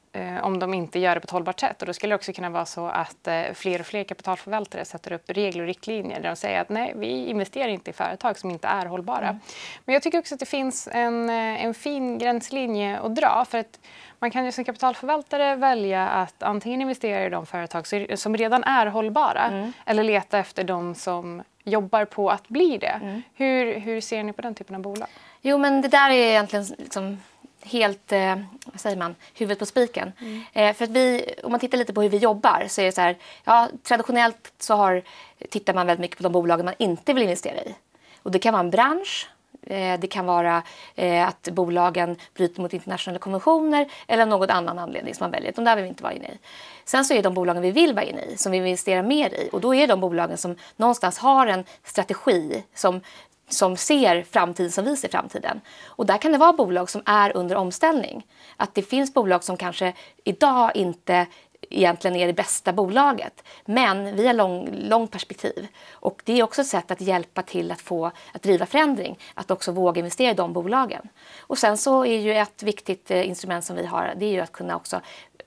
om 0.41 0.59
de 0.59 0.73
inte 0.73 0.99
gör 0.99 1.15
det 1.15 1.21
på 1.21 1.25
ett 1.25 1.31
hållbart 1.31 1.59
sätt. 1.59 1.81
Och 1.81 1.85
då 1.85 1.93
skulle 1.93 2.11
det 2.11 2.15
också 2.15 2.33
kunna 2.33 2.49
vara 2.49 2.65
så 2.65 2.87
att 2.87 3.27
eh, 3.27 3.43
fler 3.53 3.79
och 3.79 3.85
fler 3.85 4.03
kapitalförvaltare 4.03 4.85
sätter 4.85 5.13
upp 5.13 5.23
regler 5.29 5.61
och 5.61 5.67
riktlinjer 5.67 6.21
där 6.21 6.29
de 6.29 6.35
säger 6.35 6.61
att 6.61 6.69
nej, 6.69 6.93
vi 6.95 7.25
investerar 7.25 7.67
inte 7.67 7.89
i 7.89 7.93
företag 7.93 8.37
som 8.37 8.51
inte 8.51 8.67
är 8.67 8.85
hållbara. 8.85 9.27
Mm. 9.27 9.39
Men 9.85 9.93
jag 9.93 10.03
tycker 10.03 10.19
också 10.19 10.35
att 10.35 10.39
det 10.39 10.45
finns 10.45 10.87
en, 10.91 11.29
eh, 11.29 11.65
en 11.65 11.73
fin 11.73 12.17
gränslinje 12.17 12.99
att 12.99 13.15
dra. 13.15 13.45
För 13.49 13.57
att 13.57 13.79
man 14.19 14.31
kan 14.31 14.45
ju 14.45 14.51
som 14.51 14.63
kapitalförvaltare 14.63 15.55
välja 15.55 16.07
att 16.07 16.43
antingen 16.43 16.81
investera 16.81 17.25
i 17.25 17.29
de 17.29 17.45
företag 17.45 17.87
som 18.17 18.37
redan 18.37 18.63
är 18.63 18.85
hållbara 18.85 19.47
mm. 19.47 19.73
eller 19.85 20.03
leta 20.03 20.37
efter 20.39 20.63
de 20.63 20.95
som 20.95 21.43
jobbar 21.63 22.05
på 22.05 22.29
att 22.29 22.47
bli 22.47 22.77
det. 22.77 22.99
Mm. 23.01 23.21
Hur, 23.33 23.79
hur 23.79 24.01
ser 24.01 24.23
ni 24.23 24.33
på 24.33 24.41
den 24.41 24.55
typen 24.55 24.75
av 24.75 24.81
bolag? 24.81 25.07
Jo, 25.41 25.57
men 25.57 25.81
det 25.81 25.87
där 25.87 26.09
är 26.09 26.13
egentligen 26.13 26.65
liksom 26.77 27.17
helt, 27.65 28.11
eh, 28.11 28.35
vad 28.65 28.81
säger 28.81 28.97
man, 28.97 29.15
huvudet 29.33 29.59
på 29.59 29.65
spiken. 29.65 30.11
Mm. 30.19 30.43
Eh, 30.53 30.73
för 30.73 30.85
att 30.85 30.91
vi, 30.91 31.33
om 31.43 31.51
man 31.51 31.59
tittar 31.59 31.77
lite 31.77 31.93
på 31.93 32.01
hur 32.01 32.09
vi 32.09 32.17
jobbar 32.17 32.65
så 32.67 32.81
är 32.81 32.85
det 32.85 32.91
så 32.91 33.01
här, 33.01 33.17
ja, 33.43 33.69
traditionellt 33.83 34.53
så 34.59 34.75
har, 34.75 35.01
tittar 35.49 35.73
man 35.73 35.87
väldigt 35.87 36.01
mycket 36.01 36.17
på 36.17 36.23
de 36.23 36.31
bolagen 36.31 36.65
man 36.65 36.75
inte 36.77 37.13
vill 37.13 37.23
investera 37.23 37.61
i. 37.61 37.75
Och 38.23 38.31
det 38.31 38.39
kan 38.39 38.53
vara 38.53 38.63
en 38.63 38.69
bransch, 38.69 39.29
eh, 39.65 39.99
det 39.99 40.07
kan 40.07 40.25
vara 40.25 40.63
eh, 40.95 41.27
att 41.27 41.49
bolagen 41.51 42.15
bryter 42.33 42.61
mot 42.61 42.73
internationella 42.73 43.19
konventioner 43.19 43.91
eller 44.07 44.25
någon 44.25 44.49
annan 44.49 44.79
anledning 44.79 45.15
som 45.15 45.23
man 45.23 45.31
väljer. 45.31 45.51
De 45.51 45.65
där 45.65 45.75
vill 45.75 45.83
vi 45.83 45.89
inte 45.89 46.03
vara 46.03 46.13
inne 46.13 46.27
i. 46.27 46.37
Sen 46.85 47.05
så 47.05 47.13
är 47.13 47.15
det 47.15 47.21
de 47.21 47.33
bolagen 47.33 47.61
vi 47.61 47.71
vill 47.71 47.93
vara 47.93 48.05
inne 48.05 48.21
i, 48.21 48.37
som 48.37 48.51
vi 48.51 48.59
vill 48.59 48.67
investera 48.67 49.01
mer 49.01 49.33
i. 49.33 49.49
Och 49.51 49.61
då 49.61 49.75
är 49.75 49.87
de 49.87 49.99
bolagen 49.99 50.37
som 50.37 50.55
någonstans 50.75 51.17
har 51.17 51.47
en 51.47 51.63
strategi 51.83 52.63
som 52.75 53.01
som 53.49 53.77
ser 53.77 54.23
framtiden 54.23 54.71
som 54.71 54.85
vi 54.85 54.97
ser 54.97 55.09
framtiden. 55.09 55.61
Och 55.85 56.05
där 56.05 56.17
kan 56.17 56.31
det 56.31 56.37
vara 56.37 56.53
bolag 56.53 56.89
som 56.89 57.01
är 57.05 57.37
under 57.37 57.55
omställning. 57.55 58.27
Att 58.57 58.75
det 58.75 58.81
finns 58.81 59.13
bolag 59.13 59.43
som 59.43 59.57
kanske 59.57 59.93
idag 60.23 60.71
inte 60.75 61.27
egentligen 61.69 62.15
är 62.15 62.27
det 62.27 62.33
bästa 62.33 62.73
bolaget. 62.73 63.43
Men 63.65 64.15
vi 64.15 64.27
har 64.27 64.33
lång, 64.33 64.69
lång 64.73 65.07
perspektiv. 65.07 65.67
Och 65.91 66.21
det 66.25 66.39
är 66.39 66.43
också 66.43 66.61
ett 66.61 66.67
sätt 66.67 66.91
att 66.91 67.01
hjälpa 67.01 67.41
till 67.41 67.71
att 67.71 67.81
få 67.81 68.11
att 68.31 68.41
driva 68.41 68.65
förändring. 68.65 69.19
Att 69.33 69.51
också 69.51 69.71
våga 69.71 69.99
investera 69.99 70.31
i 70.31 70.33
de 70.33 70.53
bolagen. 70.53 71.07
Och 71.39 71.57
sen 71.57 71.77
så 71.77 72.05
är 72.05 72.19
ju 72.19 72.33
ett 72.33 72.63
viktigt 72.63 73.11
eh, 73.11 73.27
instrument 73.27 73.65
som 73.65 73.75
vi 73.75 73.85
har, 73.85 74.13
det 74.17 74.25
är 74.25 74.31
ju 74.31 74.39
att 74.39 74.51
kunna 74.51 74.75
också 74.75 75.01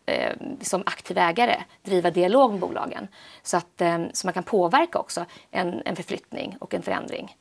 eh, 0.07 0.37
som 0.61 0.83
aktiv 0.87 1.19
ägare 1.19 1.63
driva 1.83 2.11
dialog 2.11 2.51
med 2.51 2.61
bolagen. 2.61 3.09
Så 3.43 3.57
att 3.57 3.81
eh, 3.81 3.99
så 4.13 4.27
man 4.27 4.35
kan 4.35 4.43
påverka 4.43 4.99
också 4.99 5.25
en, 5.51 5.83
en 5.85 5.97
förflyttning 5.97 6.57
och 6.61 6.75
en 6.75 6.83
förändring. 6.83 7.37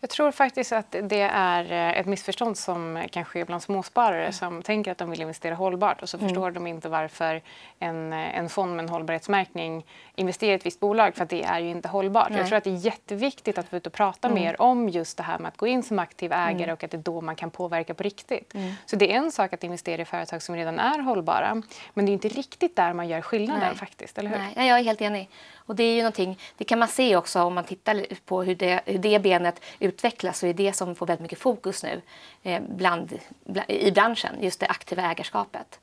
Jag 0.00 0.10
tror 0.10 0.30
faktiskt 0.30 0.72
att 0.72 0.96
det 1.02 1.20
är 1.32 1.72
eh, 1.72 2.00
ett 2.00 2.06
missförstånd 2.06 2.58
som 2.58 3.06
kan 3.10 3.24
ske 3.24 3.44
bland 3.44 3.62
småsparare 3.62 4.20
mm. 4.20 4.32
som 4.32 4.62
tänker 4.62 4.92
att 4.92 4.98
de 4.98 5.10
vill 5.10 5.20
investera 5.20 5.54
hållbart 5.54 6.02
och 6.02 6.08
så 6.08 6.16
mm. 6.16 6.28
förstår 6.28 6.50
de 6.50 6.66
inte 6.66 6.88
varför 6.88 7.42
en, 7.78 8.12
eh, 8.12 8.38
en 8.38 8.48
fond 8.48 8.76
med 8.76 8.82
en 8.82 8.88
hållbarhetsmärkning 8.88 9.86
investerar 10.14 10.52
i 10.52 10.54
ett 10.54 10.66
visst 10.66 10.80
bolag 10.80 11.14
för 11.14 11.24
det 11.24 11.42
är 11.42 11.60
ju 11.60 11.70
inte 11.70 11.88
hållbart. 11.88 12.30
Nej. 12.30 12.38
Jag 12.38 12.48
tror 12.48 12.58
att 12.58 12.64
det 12.64 12.70
är 12.70 12.74
jätteviktigt 12.74 13.58
att 13.58 13.68
få 13.68 13.76
ut 13.76 13.86
och 13.86 13.92
prata 13.92 14.28
mm. 14.28 14.42
mer 14.42 14.60
om 14.60 14.88
just 14.88 15.16
det 15.16 15.22
här 15.22 15.38
med 15.38 15.48
att 15.48 15.56
gå 15.56 15.66
in 15.66 15.82
som 15.82 15.98
aktiv 15.98 16.32
ägare 16.32 16.62
mm. 16.62 16.72
och 16.72 16.84
att 16.84 16.90
det 16.90 16.96
är 16.96 17.02
då 17.02 17.20
man 17.20 17.36
kan 17.36 17.50
påverka 17.50 17.94
på 17.94 18.02
riktigt. 18.02 18.54
Mm. 18.54 18.74
Så 18.86 18.96
det 18.96 19.12
är 19.12 19.16
en 19.16 19.32
sak 19.32 19.52
att 19.52 19.64
investera 19.64 20.02
i 20.02 20.04
företag 20.04 20.42
som 20.42 20.56
redan 20.56 20.78
är 20.78 20.98
hållbara 20.98 21.62
men 21.94 22.06
det 22.06 22.10
är 22.10 22.14
inte 22.14 22.28
riktigt 22.28 22.76
där 22.76 22.92
man 22.92 23.08
gör 23.08 23.20
skillnaden 23.20 23.68
Nej. 23.68 23.76
faktiskt, 23.76 24.18
eller 24.18 24.30
hur? 24.30 24.38
Nej, 24.56 24.68
jag 24.68 24.78
är 24.78 24.84
helt 24.84 25.00
enig. 25.00 25.30
Och 25.66 25.76
det 25.76 25.82
är 25.82 25.94
ju 25.94 26.00
någonting, 26.00 26.38
det 26.56 26.64
kan 26.64 26.78
man 26.78 26.88
se 26.88 27.16
också 27.16 27.42
om 27.42 27.54
man 27.54 27.64
tittar 27.64 28.06
på 28.24 28.42
hur 28.42 28.54
det, 28.54 28.80
hur 28.86 28.98
det 28.98 29.18
benet 29.18 29.60
utvecklas 29.78 30.38
så 30.38 30.46
är 30.46 30.54
det 30.54 30.72
som 30.72 30.94
får 30.94 31.06
väldigt 31.06 31.22
mycket 31.22 31.38
fokus 31.38 31.82
nu 31.82 32.02
eh, 32.42 32.62
bland, 32.68 33.18
bland, 33.44 33.70
i 33.70 33.92
branschen, 33.92 34.34
just 34.40 34.60
det 34.60 34.66
aktiva 34.66 35.02
ägarskapet. 35.02 35.80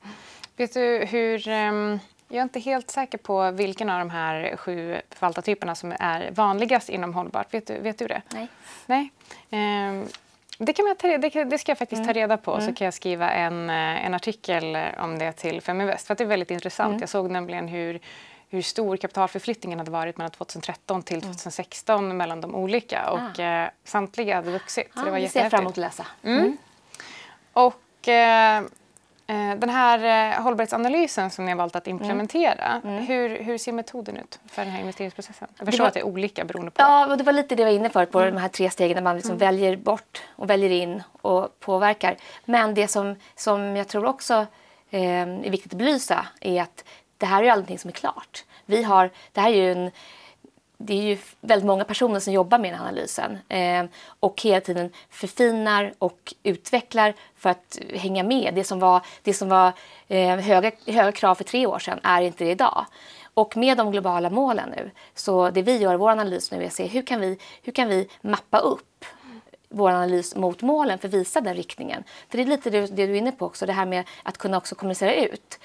Vet 0.56 0.74
du 0.74 1.06
hur 1.06 1.48
um... 1.48 2.00
Jag 2.28 2.40
är 2.40 2.44
inte 2.44 2.60
helt 2.60 2.92
säker 2.92 3.18
på 3.18 3.52
vilken 3.52 3.90
av 3.90 4.00
de 4.00 4.10
här 4.10 4.58
sju 4.58 5.02
förvaltartyperna 5.10 5.76
som 5.76 5.94
är 6.00 6.32
vanligast 6.32 6.90
inom 6.90 7.14
hållbart. 7.14 7.54
Vet 7.54 7.68
du, 7.68 7.80
vet 7.80 8.00
du 8.00 8.08
det? 8.08 8.22
Nej. 8.34 8.48
Nej. 8.86 9.10
Um, 9.90 10.08
det, 10.58 10.74
kan 10.74 10.88
jag 10.88 10.98
ta, 10.98 11.08
det, 11.18 11.44
det 11.44 11.58
ska 11.58 11.72
jag 11.72 11.78
faktiskt 11.78 12.04
ta 12.04 12.10
mm. 12.10 12.14
reda 12.14 12.38
på 12.38 12.54
mm. 12.54 12.68
så 12.68 12.74
kan 12.74 12.86
jag 12.86 12.94
skriva 12.94 13.32
en, 13.32 13.70
eh, 13.70 14.06
en 14.06 14.14
artikel 14.14 14.78
om 14.98 15.20
det 15.20 15.32
till 15.32 15.62
Feminvest 15.62 16.08
för 16.08 16.16
det 16.16 16.24
är 16.24 16.28
väldigt 16.28 16.52
intressant. 16.52 16.90
Mm. 16.90 17.00
Jag 17.00 17.10
såg 17.10 17.32
nämligen 17.32 17.68
hur 17.68 18.00
hur 18.54 18.62
stor 18.62 18.98
kapitalförflyttningen 18.98 19.80
hade 19.80 19.92
varit 19.92 20.18
mellan 20.18 20.32
2013 20.32 21.04
till 21.04 21.22
2016 21.22 22.06
mm. 22.06 22.18
mellan 22.18 22.42
de 22.42 22.56
olika 22.56 23.10
och 23.10 23.40
ah. 23.40 23.70
samtliga 23.84 24.36
hade 24.36 24.52
vuxit. 24.52 24.88
Ah, 24.94 25.00
så 25.00 25.06
det 25.06 25.12
var 25.12 25.20
det 25.20 25.30
ser 25.30 25.42
jag 25.42 25.52
fram 25.52 25.62
emot 25.62 25.72
att 25.72 25.78
läsa. 25.78 26.06
Mm. 26.24 26.40
mm. 26.40 26.58
Och 27.54 28.08
eh, 28.08 28.58
eh, 29.28 29.56
den 29.58 29.70
här 29.70 30.32
eh, 30.34 30.42
hållbarhetsanalysen 30.44 31.30
som 31.30 31.46
ni 31.46 31.52
har 31.52 31.58
valt 31.58 31.76
att 31.76 31.88
mm. 31.88 32.02
implementera, 32.02 32.82
mm. 32.84 33.06
Hur, 33.06 33.44
hur 33.44 33.58
ser 33.58 33.72
metoden 33.72 34.18
ut 34.18 34.40
för 34.48 34.62
den 34.62 34.72
här 34.72 34.80
investeringsprocessen? 34.80 35.48
Jag 35.58 35.66
förstår 35.66 35.84
var, 35.84 35.88
att 35.88 35.94
det 35.94 36.00
är 36.00 36.06
olika 36.06 36.46
beroende 36.46 36.72
på. 36.72 36.82
Ja, 36.82 37.12
och 37.12 37.18
det 37.18 37.24
var 37.24 37.34
lite 37.34 37.56
det 37.56 37.62
jag 37.62 37.70
var 37.70 37.76
inne 37.76 37.90
för 37.90 38.06
på 38.06 38.20
mm. 38.20 38.36
de 38.36 38.42
här 38.42 38.50
tre 38.50 38.70
stegen 38.70 38.96
där 38.96 39.04
man 39.04 39.16
liksom 39.16 39.38
väljer 39.38 39.78
bort 39.78 40.22
och 40.36 40.50
väljer 40.50 40.70
in 40.70 41.04
och 41.22 41.60
påverkar. 41.60 42.18
Men 42.46 42.74
det 42.74 42.88
som, 42.88 43.16
som 43.36 43.76
jag 43.76 43.88
tror 43.88 44.06
också 44.06 44.46
eh, 44.90 45.22
är 45.22 45.50
viktigt 45.50 45.74
att 45.74 45.78
belysa 45.78 46.26
är 46.42 46.62
att 46.62 46.84
det 47.24 47.28
här 47.28 47.40
är 47.40 47.44
ju 47.44 47.50
allting 47.50 47.80
som 47.80 47.88
är 47.88 47.94
klart. 47.94 48.44
Vi 48.66 48.84
har, 48.84 49.10
det 49.32 49.42
här 49.42 49.50
är 49.50 49.56
ju 49.56 49.72
en, 49.72 49.92
det 50.78 50.94
är 50.94 51.04
ju 51.04 51.18
väldigt 51.42 51.66
många 51.66 51.84
personer 51.84 52.20
som 52.20 52.34
jobbar 52.34 52.60
med 52.60 52.72
den 52.72 52.80
här 52.80 52.88
analysen 52.88 53.38
eh, 53.50 53.86
och 54.20 54.42
hela 54.42 54.62
tiden 54.62 54.92
förfinar 55.10 55.94
och 56.00 56.34
utvecklar 56.44 57.14
för 57.38 57.50
att 57.50 57.80
hänga 57.96 58.24
med. 58.24 58.54
Det 58.56 58.64
som 58.64 58.80
var, 58.80 59.02
det 59.22 59.34
som 59.34 59.50
var 59.50 59.74
eh, 60.08 60.38
höga, 60.38 60.72
höga 60.88 61.12
krav 61.12 61.36
för 61.36 61.44
tre 61.44 61.68
år 61.68 61.80
sedan 61.80 62.00
är 62.04 62.22
inte 62.22 62.44
det 62.44 62.52
idag. 62.52 62.86
Och 63.34 63.58
med 63.58 63.78
de 63.78 63.92
globala 63.92 64.30
målen 64.30 64.70
nu, 64.70 64.92
så 65.16 65.50
det 65.50 65.62
vi 65.62 65.78
gör 65.78 65.94
i 65.94 65.98
vår 65.98 66.10
analys 66.10 66.52
nu 66.52 66.64
är 66.64 66.68
att 66.68 66.74
se 66.74 66.88
hur 66.88 67.02
kan 67.02 67.20
vi, 67.20 67.38
hur 67.64 67.72
kan 67.72 67.88
vi 67.88 68.08
mappa 68.22 68.58
upp 68.58 69.06
vår 69.74 69.90
analys 69.90 70.36
mot 70.36 70.62
målen 70.62 71.00
för 71.00 71.08
att 71.08 71.14
visa 71.14 71.42
den 71.42 71.56
riktningen. 71.56 72.04
För 72.30 72.38
det 72.38 72.44
är 72.44 72.48
lite 72.48 72.70
det, 72.70 72.96
det 72.96 73.06
du 73.08 73.14
är 73.14 73.18
inne 73.18 73.32
på 73.32 73.46
också, 73.46 73.66
det 73.66 73.74
här 73.74 73.86
med 73.86 74.04
att 74.24 74.38
kunna 74.38 74.58
också 74.58 74.76
kommunicera 74.76 75.16
ut 75.16 75.60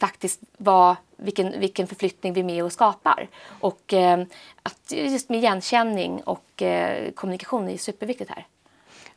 faktiskt 0.00 0.40
vad, 0.56 0.96
vilken, 1.16 1.60
vilken 1.60 1.86
förflyttning 1.86 2.32
vi 2.32 2.40
är 2.40 2.44
med 2.44 2.64
och 2.64 2.72
skapar. 2.72 3.28
Och 3.60 3.92
eh, 3.92 4.22
att 4.62 4.92
just 4.92 5.28
med 5.28 5.38
igenkänning 5.38 6.20
och 6.20 6.62
eh, 6.62 7.10
kommunikation 7.12 7.68
är 7.68 7.76
superviktigt 7.76 8.30
här. 8.30 8.46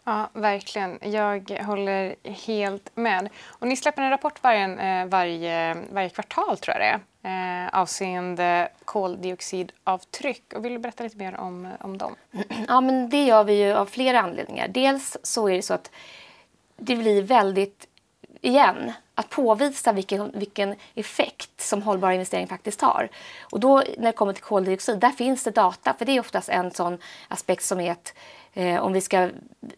Ja, 0.04 0.30
verkligen. 0.34 1.00
Jag 1.02 1.52
håller 1.64 2.16
helt 2.24 2.90
med. 2.96 3.30
Och 3.46 3.68
ni 3.68 3.76
släpper 3.76 4.02
en 4.02 4.10
rapport 4.10 4.44
varje, 4.44 5.02
eh, 5.02 5.08
varje, 5.08 5.78
varje 5.92 6.10
kvartal, 6.10 6.58
tror 6.58 6.78
jag 6.78 6.82
det 6.82 6.90
är 6.90 7.00
eh, 7.24 7.80
avseende 7.80 8.70
koldioxidavtryck. 8.86 10.54
Och 10.56 10.66
vill 10.66 10.74
du 10.74 10.80
berätta 10.80 11.04
lite 11.04 11.18
mer 11.18 11.40
om, 11.40 11.66
eh, 11.66 11.72
om 11.80 11.98
dem? 11.98 12.16
Ja, 12.68 12.82
men 12.82 13.10
det 13.10 13.24
gör 13.24 13.44
vi 13.44 13.64
ju 13.64 13.74
av 13.74 13.86
flera 13.86 14.22
anledningar. 14.22 14.68
Dels 14.68 15.18
så 15.24 15.50
är 15.50 15.56
det 15.56 15.62
så 15.62 15.74
att 15.74 15.92
det 16.78 16.96
blir 16.96 17.24
väldigt, 17.24 17.88
igen, 18.42 18.92
att 19.16 19.30
påvisa 19.30 19.92
vilken, 19.92 20.32
vilken 20.32 20.76
effekt 20.96 21.53
som 21.64 21.82
hållbar 21.82 22.12
investering 22.12 22.48
faktiskt 22.48 22.82
har. 22.82 23.10
Och 23.42 23.60
då 23.60 23.84
när 23.98 24.06
det 24.06 24.12
kommer 24.12 24.34
till 24.34 24.44
koldioxid, 24.44 25.00
där 25.00 25.12
finns 25.12 25.44
det 25.44 25.52
data. 25.52 25.94
För 25.94 26.06
det 26.06 26.12
är 26.12 26.20
oftast 26.20 26.50
en 26.50 26.72
sån 26.72 26.98
aspekt 27.28 27.64
som 27.64 27.80
är 27.80 27.92
att 27.92 28.14
eh, 28.54 28.84
om 28.84 28.94
vi 28.94 29.02
ska 29.02 29.30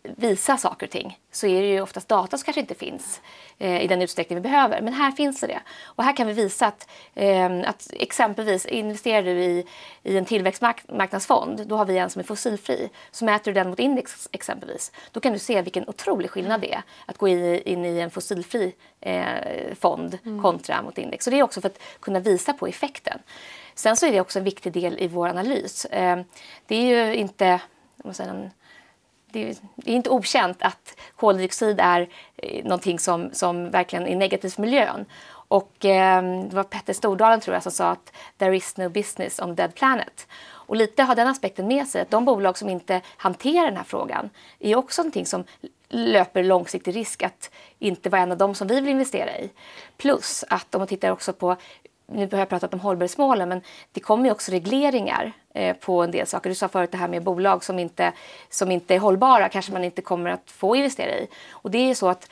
visa 0.03 0.57
saker 0.57 0.85
och 0.85 0.91
ting 0.91 1.19
så 1.31 1.47
är 1.47 1.61
det 1.61 1.67
ju 1.67 1.81
oftast 1.81 2.07
data 2.07 2.37
som 2.37 2.45
kanske 2.45 2.61
inte 2.61 2.75
finns 2.75 3.21
eh, 3.57 3.81
i 3.81 3.87
den 3.87 4.01
utsträckning 4.01 4.35
vi 4.35 4.41
behöver. 4.41 4.81
Men 4.81 4.93
här 4.93 5.11
finns 5.11 5.39
det 5.39 5.47
det. 5.47 5.59
Och 5.83 6.03
här 6.03 6.15
kan 6.15 6.27
vi 6.27 6.33
visa 6.33 6.67
att, 6.67 6.89
eh, 7.13 7.61
att 7.65 7.89
exempelvis 7.93 8.65
investerar 8.65 9.23
du 9.23 9.43
i, 9.43 9.65
i 10.03 10.17
en 10.17 10.25
tillväxtmarknadsfond, 10.25 11.67
då 11.67 11.77
har 11.77 11.85
vi 11.85 11.97
en 11.97 12.09
som 12.09 12.19
är 12.19 12.23
fossilfri. 12.23 12.89
Så 13.11 13.25
mäter 13.25 13.51
du 13.51 13.53
den 13.53 13.69
mot 13.69 13.79
index 13.79 14.29
exempelvis, 14.31 14.91
då 15.11 15.19
kan 15.19 15.33
du 15.33 15.39
se 15.39 15.61
vilken 15.61 15.89
otrolig 15.89 16.29
skillnad 16.29 16.61
det 16.61 16.73
är 16.73 16.81
att 17.05 17.17
gå 17.17 17.27
in, 17.27 17.61
in 17.61 17.85
i 17.85 17.99
en 17.99 18.11
fossilfri 18.11 18.73
eh, 19.01 19.25
fond 19.79 20.17
mm. 20.25 20.41
kontra 20.41 20.81
mot 20.81 20.97
index. 20.97 21.25
Så 21.25 21.31
det 21.31 21.39
är 21.39 21.43
också 21.43 21.61
för 21.61 21.71
att 21.75 22.01
kunna 22.01 22.19
visa 22.19 22.53
på 22.53 22.67
effekten. 22.67 23.19
Sen 23.75 23.95
så 23.95 24.05
är 24.05 24.11
det 24.11 24.21
också 24.21 24.39
en 24.39 24.45
viktig 24.45 24.73
del 24.73 24.99
i 24.99 25.07
vår 25.07 25.27
analys. 25.27 25.87
Ehm, 25.91 26.23
det 26.67 26.75
är 26.75 27.07
ju 27.07 27.15
inte 27.15 27.61
en 28.19 28.49
det 29.27 29.49
är 29.85 29.95
inte 29.95 30.09
okänt 30.09 30.57
att 30.61 30.97
koldioxid 31.15 31.79
är 31.79 32.09
eh, 32.37 32.63
någonting 32.63 32.99
som, 32.99 33.29
som 33.33 33.69
verkligen 33.69 34.07
är 34.07 34.15
negativt 34.15 34.53
för 34.53 34.61
miljön. 34.61 35.05
Och 35.47 35.85
ehm, 35.85 36.49
det 36.49 36.55
var 36.55 36.63
Petter 36.63 36.93
Stordalen 36.93 37.39
tror 37.39 37.53
jag 37.53 37.63
som 37.63 37.71
sa 37.71 37.89
att 37.89 38.13
there 38.37 38.55
is 38.55 38.77
no 38.77 38.89
business 38.89 39.39
on 39.39 39.55
dead 39.55 39.75
planet. 39.75 40.27
Och 40.67 40.75
lite 40.75 41.03
har 41.03 41.15
den 41.15 41.27
aspekten 41.27 41.67
med 41.67 41.87
sig 41.87 42.01
att 42.01 42.11
de 42.11 42.25
bolag 42.25 42.57
som 42.57 42.69
inte 42.69 43.01
hanterar 43.17 43.65
den 43.65 43.77
här 43.77 43.83
frågan 43.83 44.29
är 44.59 44.75
också 44.75 45.01
någonting 45.01 45.25
som 45.25 45.43
löper 45.95 46.43
långsiktig 46.43 46.95
risk 46.95 47.23
att 47.23 47.51
inte 47.79 48.09
vara 48.09 48.21
en 48.21 48.31
av 48.31 48.37
dem 48.37 48.55
som 48.55 48.67
vi 48.67 48.75
vill 48.75 48.89
investera 48.89 49.37
i. 49.37 49.49
Plus 49.97 50.43
att 50.49 50.75
om 50.75 50.79
man 50.79 50.87
tittar 50.87 51.09
också 51.09 51.33
på 51.33 51.55
nu 52.07 52.29
har 52.31 52.39
jag 52.39 52.49
pratat 52.49 52.73
om 52.73 52.79
hållbarhetsmålen, 52.79 53.49
men 53.49 53.61
det 53.91 53.99
kommer 53.99 54.25
ju 54.25 54.31
också 54.31 54.51
regleringar 54.51 55.31
eh, 55.53 55.75
på 55.75 56.03
en 56.03 56.11
del 56.11 56.27
saker. 56.27 56.49
Du 56.49 56.55
sa 56.55 56.67
förut 56.67 56.91
det 56.91 56.97
här 56.97 57.07
med 57.07 57.23
bolag 57.23 57.63
som 57.63 57.79
inte, 57.79 58.13
som 58.49 58.71
inte 58.71 58.95
är 58.95 58.99
hållbara 58.99 59.49
kanske 59.49 59.71
man 59.71 59.83
inte 59.83 60.01
kommer 60.01 60.29
att 60.29 60.51
få 60.51 60.75
investera 60.75 61.11
i. 61.11 61.27
Och 61.51 61.71
det 61.71 61.77
är 61.77 61.87
ju 61.87 61.95
så 61.95 62.07
att 62.07 62.29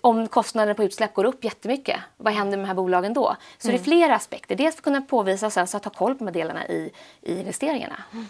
om 0.00 0.28
kostnaderna 0.28 0.74
på 0.74 0.84
utsläpp 0.84 1.14
går 1.14 1.24
upp 1.24 1.44
jättemycket, 1.44 2.00
vad 2.16 2.32
händer 2.32 2.56
med 2.56 2.64
de 2.64 2.68
här 2.68 2.74
bolagen 2.74 3.14
då? 3.14 3.36
Så 3.58 3.68
mm. 3.68 3.76
det 3.76 3.82
är 3.82 3.84
flera 3.84 4.14
aspekter. 4.14 4.54
Dels 4.54 4.74
för 4.74 4.80
att 4.80 4.84
kunna 4.84 5.02
påvisa 5.02 5.46
och 5.46 5.52
sen 5.52 5.66
så 5.66 5.76
att 5.76 5.84
ha 5.84 5.92
koll 5.92 6.14
på 6.14 6.24
de 6.24 6.26
här 6.26 6.34
delarna 6.34 6.66
i, 6.66 6.90
i 7.22 7.40
investeringarna. 7.40 8.04
Mm. 8.12 8.26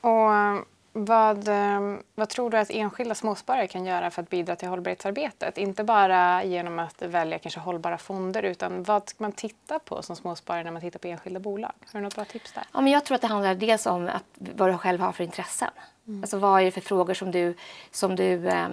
Och 0.00 0.66
vad, 0.92 1.48
ehm, 1.48 2.02
vad 2.14 2.28
tror 2.28 2.50
du 2.50 2.58
att 2.58 2.70
enskilda 2.70 3.14
småsparare 3.14 3.66
kan 3.66 3.86
göra 3.86 4.10
för 4.10 4.22
att 4.22 4.30
bidra 4.30 4.56
till 4.56 4.68
hållbarhetsarbetet? 4.68 5.58
Inte 5.58 5.84
bara 5.84 6.44
genom 6.44 6.78
att 6.78 7.02
välja 7.02 7.38
kanske 7.38 7.60
hållbara 7.60 7.98
fonder 7.98 8.42
utan 8.42 8.82
vad 8.82 9.08
ska 9.08 9.24
man 9.24 9.32
titta 9.32 9.78
på 9.78 10.02
som 10.02 10.16
småsparare 10.16 10.64
när 10.64 10.70
man 10.70 10.80
tittar 10.80 10.98
på 10.98 11.08
enskilda 11.08 11.40
bolag? 11.40 11.72
Har 11.92 12.00
du 12.00 12.04
något 12.04 12.14
bra 12.14 12.24
tips 12.24 12.52
där? 12.52 12.64
Ja, 12.72 12.80
men 12.80 12.92
jag 12.92 13.04
tror 13.04 13.14
att 13.14 13.20
det 13.20 13.28
handlar 13.28 13.54
dels 13.54 13.86
om 13.86 14.08
att, 14.08 14.24
vad 14.34 14.68
du 14.70 14.78
själv 14.78 15.00
har 15.00 15.12
för 15.12 15.24
intressen. 15.24 15.70
Mm. 16.06 16.22
Alltså 16.22 16.38
vad 16.38 16.60
är 16.60 16.64
det 16.64 16.70
för 16.70 16.80
frågor 16.80 17.14
som 17.14 17.30
du, 17.30 17.54
som 17.90 18.16
du, 18.16 18.34
um, 18.34 18.72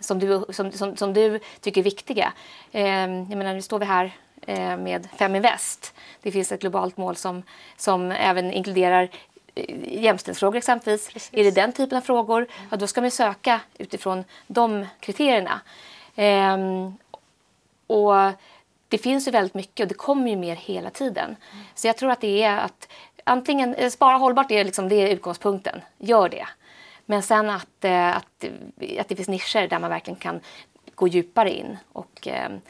som 0.00 0.18
du, 0.18 0.44
som, 0.50 0.72
som, 0.72 0.96
som 0.96 1.14
du 1.14 1.40
tycker 1.60 1.80
är 1.80 1.84
viktiga? 1.84 2.32
Um, 2.72 2.82
jag 3.30 3.36
menar, 3.36 3.54
nu 3.54 3.62
står 3.62 3.78
vi 3.78 3.84
här 3.84 4.04
uh, 4.48 4.76
med 4.76 5.08
Feminvest. 5.16 5.94
Det 6.22 6.32
finns 6.32 6.52
ett 6.52 6.60
globalt 6.60 6.96
mål 6.96 7.16
som, 7.16 7.42
som 7.76 8.10
även 8.10 8.52
inkluderar 8.52 9.08
jämställdhetsfrågor 9.84 10.56
exempelvis. 10.56 11.08
Precis. 11.08 11.30
Är 11.32 11.44
det 11.44 11.50
den 11.50 11.72
typen 11.72 11.98
av 11.98 12.02
frågor, 12.02 12.46
ja, 12.70 12.76
då 12.76 12.86
ska 12.86 13.00
man 13.00 13.10
söka 13.10 13.60
utifrån 13.78 14.24
de 14.46 14.86
kriterierna. 15.00 15.60
Ehm, 16.16 16.94
och 17.86 18.14
det 18.88 18.98
finns 18.98 19.28
ju 19.28 19.32
väldigt 19.32 19.54
mycket 19.54 19.84
och 19.84 19.88
det 19.88 19.94
kommer 19.94 20.30
ju 20.30 20.36
mer 20.36 20.56
hela 20.56 20.90
tiden. 20.90 21.24
Mm. 21.24 21.64
Så 21.74 21.86
jag 21.86 21.96
tror 21.96 22.10
att 22.10 22.20
det 22.20 22.42
är 22.42 22.58
att 22.58 22.88
antingen 23.24 23.74
eh, 23.74 23.90
spara 23.90 24.16
hållbart, 24.16 24.50
är 24.50 24.64
liksom, 24.64 24.88
det 24.88 24.94
är 24.94 25.08
utgångspunkten. 25.08 25.80
Gör 25.98 26.28
det. 26.28 26.46
Men 27.06 27.22
sen 27.22 27.50
att, 27.50 27.84
eh, 27.84 28.16
att, 28.16 28.44
att 28.98 29.08
det 29.08 29.16
finns 29.16 29.28
nischer 29.28 29.68
där 29.68 29.78
man 29.78 29.90
verkligen 29.90 30.20
kan 30.20 30.40
gå 30.94 31.08
djupare 31.08 31.50
in 31.50 31.78
och, 31.92 32.26
ehm, 32.26 32.60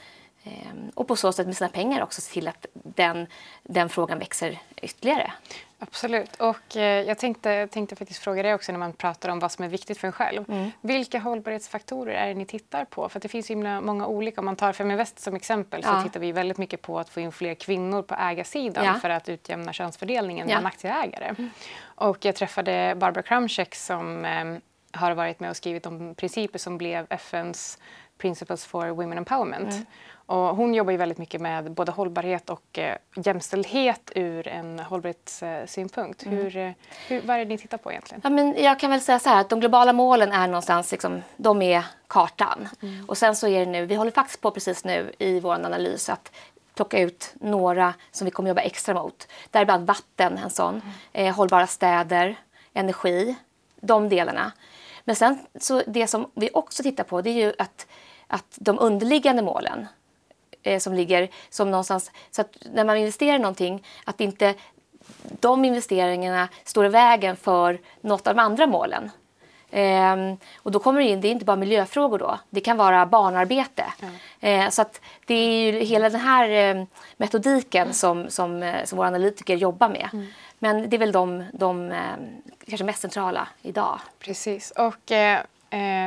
och 0.94 1.08
på 1.08 1.16
så 1.16 1.32
sätt 1.32 1.46
med 1.46 1.56
sina 1.56 1.70
pengar 1.70 2.02
också 2.02 2.20
se 2.20 2.32
till 2.32 2.48
att 2.48 2.66
den, 2.72 3.26
den 3.62 3.88
frågan 3.88 4.18
växer 4.18 4.58
ytterligare. 4.82 5.32
Absolut. 5.78 6.36
Och 6.36 6.76
eh, 6.76 7.06
jag 7.06 7.18
tänkte, 7.18 7.66
tänkte 7.66 7.96
faktiskt 7.96 8.22
fråga 8.22 8.42
dig 8.42 8.54
också 8.54 8.72
när 8.72 8.78
man 8.78 8.92
pratar 8.92 9.28
om 9.28 9.38
vad 9.38 9.52
som 9.52 9.64
är 9.64 9.68
viktigt 9.68 9.98
för 9.98 10.06
en 10.06 10.12
själv. 10.12 10.44
Mm. 10.48 10.70
Vilka 10.80 11.18
hållbarhetsfaktorer 11.18 12.14
är 12.14 12.28
det 12.28 12.34
ni 12.34 12.46
tittar 12.46 12.84
på? 12.84 13.08
För 13.08 13.20
det 13.20 13.28
finns 13.28 13.50
ju 13.50 13.80
många 13.80 14.06
olika. 14.06 14.40
Om 14.40 14.44
man 14.44 14.56
tar 14.56 14.72
Feminvest 14.72 15.18
som 15.20 15.34
exempel 15.34 15.80
ja. 15.84 15.96
så 15.96 16.02
tittar 16.02 16.20
vi 16.20 16.32
väldigt 16.32 16.58
mycket 16.58 16.82
på 16.82 16.98
att 16.98 17.08
få 17.08 17.20
in 17.20 17.32
fler 17.32 17.54
kvinnor 17.54 18.02
på 18.02 18.14
ägarsidan 18.14 18.84
ja. 18.84 18.94
för 18.94 19.10
att 19.10 19.28
utjämna 19.28 19.72
könsfördelningen 19.72 20.48
ja. 20.48 20.54
bland 20.54 20.66
aktieägare. 20.66 21.28
Mm. 21.28 21.50
Och 21.82 22.24
jag 22.24 22.34
träffade 22.34 22.94
Barbara 22.96 23.22
Krumchek 23.22 23.74
som 23.74 24.24
eh, 24.24 24.58
har 24.92 25.14
varit 25.14 25.40
med 25.40 25.50
och 25.50 25.56
skrivit 25.56 25.86
om 25.86 26.14
principer 26.14 26.58
som 26.58 26.78
blev 26.78 27.06
FNs 27.10 27.78
Principles 28.22 28.64
for 28.64 28.88
Women 28.88 29.18
Empowerment. 29.18 29.72
Mm. 29.72 29.86
Och 30.26 30.56
hon 30.56 30.74
jobbar 30.74 30.90
ju 30.90 30.96
väldigt 30.96 31.18
mycket 31.18 31.40
med 31.40 31.70
både 31.70 31.92
hållbarhet 31.92 32.50
och 32.50 32.78
eh, 32.78 32.96
jämställdhet 33.14 34.12
ur 34.14 34.48
en 34.48 34.78
hållbarhetssynpunkt. 34.78 36.26
Mm. 36.26 36.38
Hur, 36.38 36.56
eh, 36.56 36.70
hur, 37.08 37.20
vad 37.20 37.36
är 37.36 37.38
det 37.38 37.44
ni 37.44 37.58
tittar 37.58 37.78
på 37.78 37.90
egentligen? 37.90 38.20
Ja, 38.24 38.30
men 38.30 38.54
jag 38.58 38.78
kan 38.78 38.90
väl 38.90 39.00
säga 39.00 39.18
så 39.18 39.28
här 39.28 39.40
att 39.40 39.48
de 39.48 39.60
globala 39.60 39.92
målen 39.92 40.32
är 40.32 40.46
någonstans, 40.46 40.92
liksom, 40.92 41.22
de 41.36 41.62
är 41.62 41.84
kartan. 42.06 42.68
Mm. 42.82 43.04
Och 43.08 43.18
sen 43.18 43.36
så 43.36 43.48
är 43.48 43.60
det 43.60 43.72
nu, 43.72 43.86
vi 43.86 43.94
håller 43.94 44.10
faktiskt 44.10 44.40
på 44.40 44.50
precis 44.50 44.84
nu 44.84 45.12
i 45.18 45.40
vår 45.40 45.54
analys 45.54 46.08
att 46.08 46.32
plocka 46.74 46.98
ut 46.98 47.34
några 47.34 47.94
som 48.10 48.24
vi 48.24 48.30
kommer 48.30 48.48
jobba 48.48 48.60
extra 48.60 48.94
mot. 48.94 49.28
Däribland 49.50 49.86
vatten, 49.86 50.38
en 50.38 50.50
sån. 50.50 50.74
Mm. 51.14 51.26
Eh, 51.28 51.34
hållbara 51.34 51.66
städer, 51.66 52.36
energi, 52.74 53.36
de 53.80 54.08
delarna. 54.08 54.52
Men 55.04 55.16
sen 55.16 55.38
så 55.60 55.82
det 55.86 56.06
som 56.06 56.30
vi 56.34 56.50
också 56.52 56.82
tittar 56.82 57.04
på 57.04 57.20
det 57.20 57.30
är 57.30 57.46
ju 57.46 57.52
att, 57.58 57.86
att 58.32 58.46
de 58.54 58.78
underliggande 58.78 59.42
målen 59.42 59.86
eh, 60.62 60.78
som 60.78 60.94
ligger 60.94 61.28
som 61.50 61.70
någonstans... 61.70 62.10
Så 62.30 62.40
att 62.40 62.56
när 62.72 62.84
man 62.84 62.96
investerar 62.96 63.36
i 63.36 63.38
någonting, 63.38 63.86
att 64.04 64.20
inte 64.20 64.54
de 65.40 65.64
investeringarna 65.64 66.48
står 66.64 66.86
i 66.86 66.88
vägen 66.88 67.36
för 67.36 67.80
något 68.00 68.26
av 68.26 68.34
de 68.34 68.40
andra 68.40 68.66
målen. 68.66 69.10
Eh, 69.70 70.16
och 70.56 70.72
då 70.72 70.78
kommer 70.78 71.00
det 71.00 71.06
in, 71.06 71.20
det 71.20 71.28
är 71.28 71.32
inte 71.32 71.44
bara 71.44 71.56
miljöfrågor 71.56 72.18
då, 72.18 72.38
det 72.50 72.60
kan 72.60 72.76
vara 72.76 73.06
barnarbete. 73.06 73.84
Mm. 74.00 74.14
Eh, 74.40 74.70
så 74.70 74.82
att 74.82 75.00
det 75.26 75.34
är 75.34 75.72
ju 75.72 75.80
hela 75.80 76.10
den 76.10 76.20
här 76.20 76.76
eh, 76.76 76.84
metodiken 77.16 77.82
mm. 77.82 77.94
som, 77.94 78.30
som, 78.30 78.62
eh, 78.62 78.84
som 78.84 78.98
våra 78.98 79.08
analytiker 79.08 79.56
jobbar 79.56 79.88
med. 79.88 80.08
Mm. 80.12 80.26
Men 80.58 80.90
det 80.90 80.96
är 80.96 80.98
väl 80.98 81.12
de, 81.12 81.44
de 81.52 81.92
ehm, 81.92 82.42
kanske 82.66 82.84
mest 82.84 83.02
centrala 83.02 83.48
idag. 83.62 84.00
Precis. 84.18 84.70
Och 84.70 85.12
eh 85.12 85.40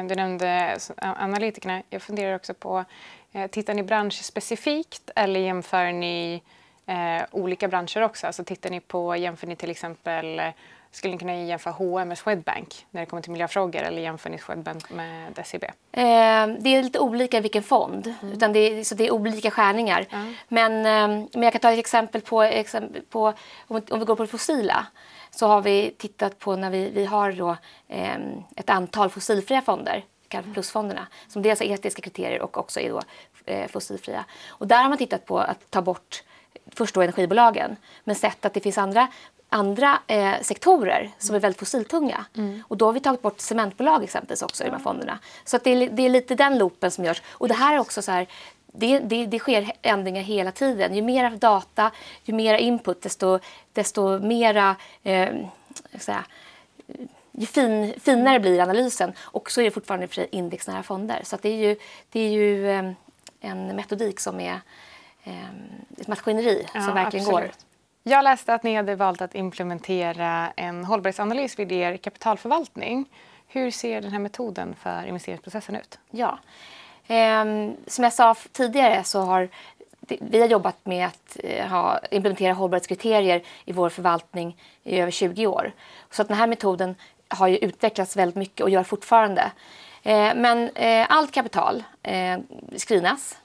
du 0.07 0.15
nämnde 0.15 0.77
analytikerna. 0.97 1.81
Jag 1.89 2.01
funderar 2.01 2.35
också 2.35 2.53
på, 2.53 2.85
eh, 3.33 3.47
tittar 3.47 3.73
ni 3.73 3.83
branschspecifikt 3.83 5.11
eller 5.15 5.39
jämför 5.39 5.91
ni 5.91 6.41
eh, 6.85 7.23
olika 7.31 7.67
branscher 7.67 8.01
också? 8.01 8.27
Alltså 8.27 8.43
tittar 8.43 8.69
ni 8.69 8.79
på, 8.79 9.15
jämför 9.15 9.47
ni 9.47 9.55
till 9.55 9.69
exempel 9.69 10.41
skulle 10.95 11.13
ni 11.13 11.19
kunna 11.19 11.35
jämföra 11.35 11.73
H&M 11.73 12.07
med 12.07 12.17
Swedbank 12.17 12.85
när 12.91 13.01
det 13.01 13.05
kommer 13.05 13.21
till 13.21 13.31
miljöfrågor 13.31 13.81
eller 13.81 14.01
jämför 14.01 14.29
ni 14.29 14.37
Swedbank 14.37 14.89
med 14.89 15.45
SEB? 15.45 15.63
Eh, 15.63 15.71
det 16.59 16.69
är 16.69 16.83
lite 16.83 16.99
olika 16.99 17.39
vilken 17.39 17.63
fond, 17.63 18.13
mm. 18.21 18.33
utan 18.33 18.53
det 18.53 18.59
är, 18.59 18.83
så 18.83 18.95
det 18.95 19.07
är 19.07 19.11
olika 19.11 19.51
skärningar. 19.51 20.05
Mm. 20.11 20.35
Men, 20.47 20.71
eh, 20.71 21.27
men 21.33 21.43
jag 21.43 21.51
kan 21.53 21.61
ta 21.61 21.71
ett 21.71 21.79
exempel 21.79 22.21
på, 22.21 22.43
exempel 22.43 23.01
på 23.01 23.33
om, 23.67 23.81
om 23.89 23.99
vi 23.99 24.05
går 24.05 24.15
på 24.15 24.23
det 24.23 24.29
fossila 24.29 24.85
så 25.35 25.47
har 25.47 25.61
vi 25.61 25.95
tittat 25.97 26.39
på 26.39 26.55
när 26.55 26.69
vi, 26.69 26.89
vi 26.89 27.05
har 27.05 27.31
då, 27.31 27.57
eh, 27.87 28.17
ett 28.55 28.69
antal 28.69 29.09
fossilfria 29.09 29.61
fonder 29.61 30.03
plusfonderna, 30.53 31.07
som 31.27 31.41
dels 31.41 31.59
har 31.59 31.67
etiska 31.67 32.01
kriterier 32.01 32.41
och 32.41 32.57
också 32.57 32.79
är 32.79 32.89
då, 32.89 33.01
eh, 33.45 33.67
fossilfria. 33.67 34.25
Och 34.47 34.67
där 34.67 34.81
har 34.81 34.89
man 34.89 34.97
tittat 34.97 35.25
på 35.25 35.39
att 35.39 35.71
ta 35.71 35.81
bort 35.81 36.23
först 36.67 36.95
då 36.95 37.01
energibolagen, 37.01 37.75
men 38.03 38.15
sett 38.15 38.45
att 38.45 38.53
det 38.53 38.59
finns 38.59 38.77
andra 38.77 39.07
andra 39.49 39.99
eh, 40.07 40.41
sektorer 40.41 41.11
som 41.17 41.35
är 41.35 41.39
väldigt 41.39 41.59
fossiltunga. 41.59 42.25
Mm. 42.37 42.63
Och 42.67 42.77
då 42.77 42.85
har 42.85 42.93
vi 42.93 42.99
tagit 42.99 43.21
bort 43.21 43.39
cementbolag 43.39 44.03
exempelvis 44.03 44.41
också 44.41 44.63
i 44.63 44.67
de 44.67 44.71
här 44.71 44.79
fonderna. 44.79 45.19
Så 45.45 45.55
att 45.55 45.63
det, 45.63 45.69
är, 45.69 45.89
det 45.89 46.05
är 46.05 46.09
lite 46.09 46.35
den 46.35 46.57
loopen 46.57 46.91
som 46.91 47.05
görs. 47.05 47.21
Och 47.31 47.47
det 47.47 47.53
här 47.53 47.75
är 47.75 47.79
också 47.79 48.01
så 48.01 48.11
här, 48.11 48.27
det, 48.77 48.99
det, 48.99 49.25
det, 49.25 49.39
sker 49.39 49.71
ändringar 49.81 50.21
hela 50.21 50.51
tiden. 50.51 50.95
Ju 50.95 51.01
mer 51.01 51.29
data, 51.29 51.91
ju 52.23 52.33
mer 52.33 52.57
input, 52.57 53.01
desto, 53.01 53.39
desto 53.73 54.19
mera... 54.19 54.75
Eh, 55.03 55.29
säga, 55.99 56.25
ju 57.31 57.45
fin, 57.45 57.93
finare 57.99 58.39
blir 58.39 58.61
analysen. 58.61 59.13
Och 59.19 59.51
så 59.51 59.61
är 59.61 59.65
det 59.65 59.71
fortfarande 59.71 60.07
för 60.07 60.35
indexnära 60.35 60.83
fonder. 60.83 61.21
Så 61.23 61.37
det 61.41 61.49
är 61.49 61.69
ju, 61.69 61.75
det 62.09 62.19
är 62.19 62.29
ju 62.29 62.71
eh, 62.71 62.91
en 63.41 63.75
metodik 63.75 64.19
som 64.19 64.39
är 64.39 64.59
eh, 65.23 65.49
ett 65.97 66.07
maskineri 66.07 66.67
ja, 66.73 66.81
som 66.81 66.93
verkligen 66.93 67.25
absolut. 67.25 67.51
går. 67.51 67.51
Jag 68.03 68.23
läste 68.23 68.53
att 68.53 68.63
ni 68.63 68.75
hade 68.75 68.95
valt 68.95 69.21
att 69.21 69.35
implementera 69.35 70.51
en 70.55 70.85
hållbarhetsanalys 70.85 71.59
vid 71.59 71.71
er 71.71 71.97
kapitalförvaltning. 71.97 73.05
Hur 73.47 73.71
ser 73.71 74.01
den 74.01 74.11
här 74.11 74.19
metoden 74.19 74.75
för 74.75 75.05
investeringsprocessen 75.05 75.75
ut? 75.75 75.99
Ja, 76.11 76.39
Ehm, 77.07 77.75
som 77.87 78.03
jag 78.03 78.13
sa 78.13 78.35
tidigare 78.51 79.03
så 79.03 79.21
har 79.21 79.49
vi 80.07 80.39
har 80.41 80.47
jobbat 80.47 80.85
med 80.85 81.07
att 81.07 81.37
eh, 81.43 81.67
ha, 81.67 81.99
implementera 82.11 82.53
hållbarhetskriterier 82.53 83.43
i 83.65 83.71
vår 83.71 83.89
förvaltning 83.89 84.57
i 84.83 84.99
över 84.99 85.11
20 85.11 85.47
år. 85.47 85.71
Så 86.09 86.21
att 86.21 86.27
den 86.27 86.37
här 86.37 86.47
metoden 86.47 86.95
har 87.27 87.47
ju 87.47 87.57
utvecklats 87.57 88.17
väldigt 88.17 88.35
mycket 88.35 88.61
och 88.61 88.69
gör 88.69 88.83
fortfarande. 88.83 89.51
Ehm, 90.03 90.41
men 90.41 90.69
eh, 90.69 91.05
allt 91.09 91.31
kapital 91.31 91.83
eh, 92.03 92.39
screenas 92.77 93.37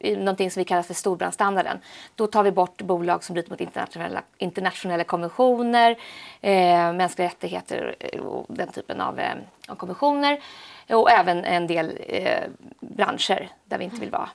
någonting 0.00 0.50
som 0.50 0.60
vi 0.60 0.64
kallar 0.64 0.82
för 0.82 0.94
storbrandstandarden. 0.94 1.78
Då 2.14 2.26
tar 2.26 2.42
vi 2.42 2.52
bort 2.52 2.82
bolag 2.82 3.24
som 3.24 3.34
bryter 3.34 3.50
mot 3.50 3.60
internationella, 3.60 4.22
internationella 4.38 5.04
konventioner, 5.04 5.96
eh, 6.40 6.92
mänskliga 6.92 7.28
rättigheter 7.28 7.94
och 8.20 8.46
den 8.48 8.68
typen 8.68 9.00
av, 9.00 9.20
eh, 9.20 9.34
av 9.68 9.74
konventioner. 9.74 10.40
Och 10.88 11.10
även 11.10 11.44
en 11.44 11.66
del 11.66 11.98
eh, 12.06 12.42
branscher 12.80 13.48
där 13.64 13.78
vi 13.78 13.84
inte 13.84 14.00
vill 14.00 14.10
vara. 14.10 14.28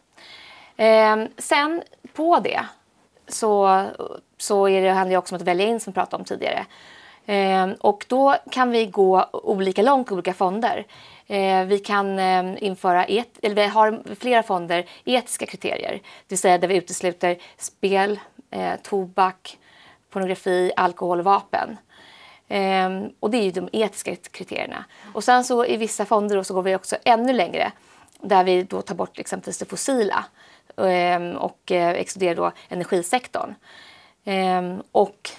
Eh, 0.77 1.25
sen 1.37 1.83
på 2.13 2.39
det 2.39 2.65
så, 3.27 3.83
så 4.37 4.69
är 4.69 4.81
det, 4.81 4.89
handlar 4.89 5.11
det 5.11 5.17
också 5.17 5.35
om 5.35 5.41
att 5.41 5.47
välja 5.47 5.67
in 5.67 5.79
som 5.79 5.91
vi 5.91 5.95
pratade 5.95 6.21
om 6.21 6.25
tidigare. 6.25 6.65
Eh, 7.25 7.69
och 7.79 8.05
då 8.07 8.35
kan 8.51 8.71
vi 8.71 8.85
gå 8.85 9.29
olika 9.31 9.81
långt 9.81 10.11
i 10.11 10.13
olika 10.13 10.33
fonder. 10.33 10.85
Eh, 11.27 11.65
vi 11.65 11.79
kan 11.79 12.19
eh, 12.19 12.63
införa, 12.63 13.05
et, 13.05 13.39
eller 13.41 13.55
vi 13.55 13.67
har 13.67 14.15
flera 14.19 14.43
fonder, 14.43 14.85
etiska 15.05 15.45
kriterier. 15.45 15.91
Det 15.91 16.01
vill 16.27 16.37
säga 16.37 16.57
där 16.57 16.67
vi 16.67 16.75
utesluter 16.75 17.37
spel, 17.57 18.19
eh, 18.51 18.73
tobak, 18.83 19.57
pornografi, 20.09 20.71
alkohol 20.75 21.19
och 21.19 21.25
vapen. 21.25 21.77
Ehm, 22.55 23.09
och 23.19 23.29
det 23.29 23.37
är 23.37 23.43
ju 23.43 23.51
de 23.51 23.69
etiska 23.71 24.15
kriterierna. 24.15 24.85
Och 25.13 25.23
sen 25.23 25.43
så 25.43 25.65
i 25.65 25.77
vissa 25.77 26.05
fonder 26.05 26.43
så 26.43 26.53
går 26.53 26.61
vi 26.61 26.75
också 26.75 26.95
ännu 27.05 27.33
längre 27.33 27.71
där 28.21 28.43
vi 28.43 28.63
då 28.63 28.81
tar 28.81 28.95
bort 28.95 29.17
liksom 29.17 29.37
exempelvis 29.37 29.57
det 29.57 29.65
fossila 29.65 30.25
ehm, 30.77 31.35
och 31.35 31.71
eh, 31.71 31.89
exkluderar 31.89 32.35
då 32.35 32.51
energisektorn. 32.69 33.55
Ehm, 34.23 34.83
och 34.91 35.29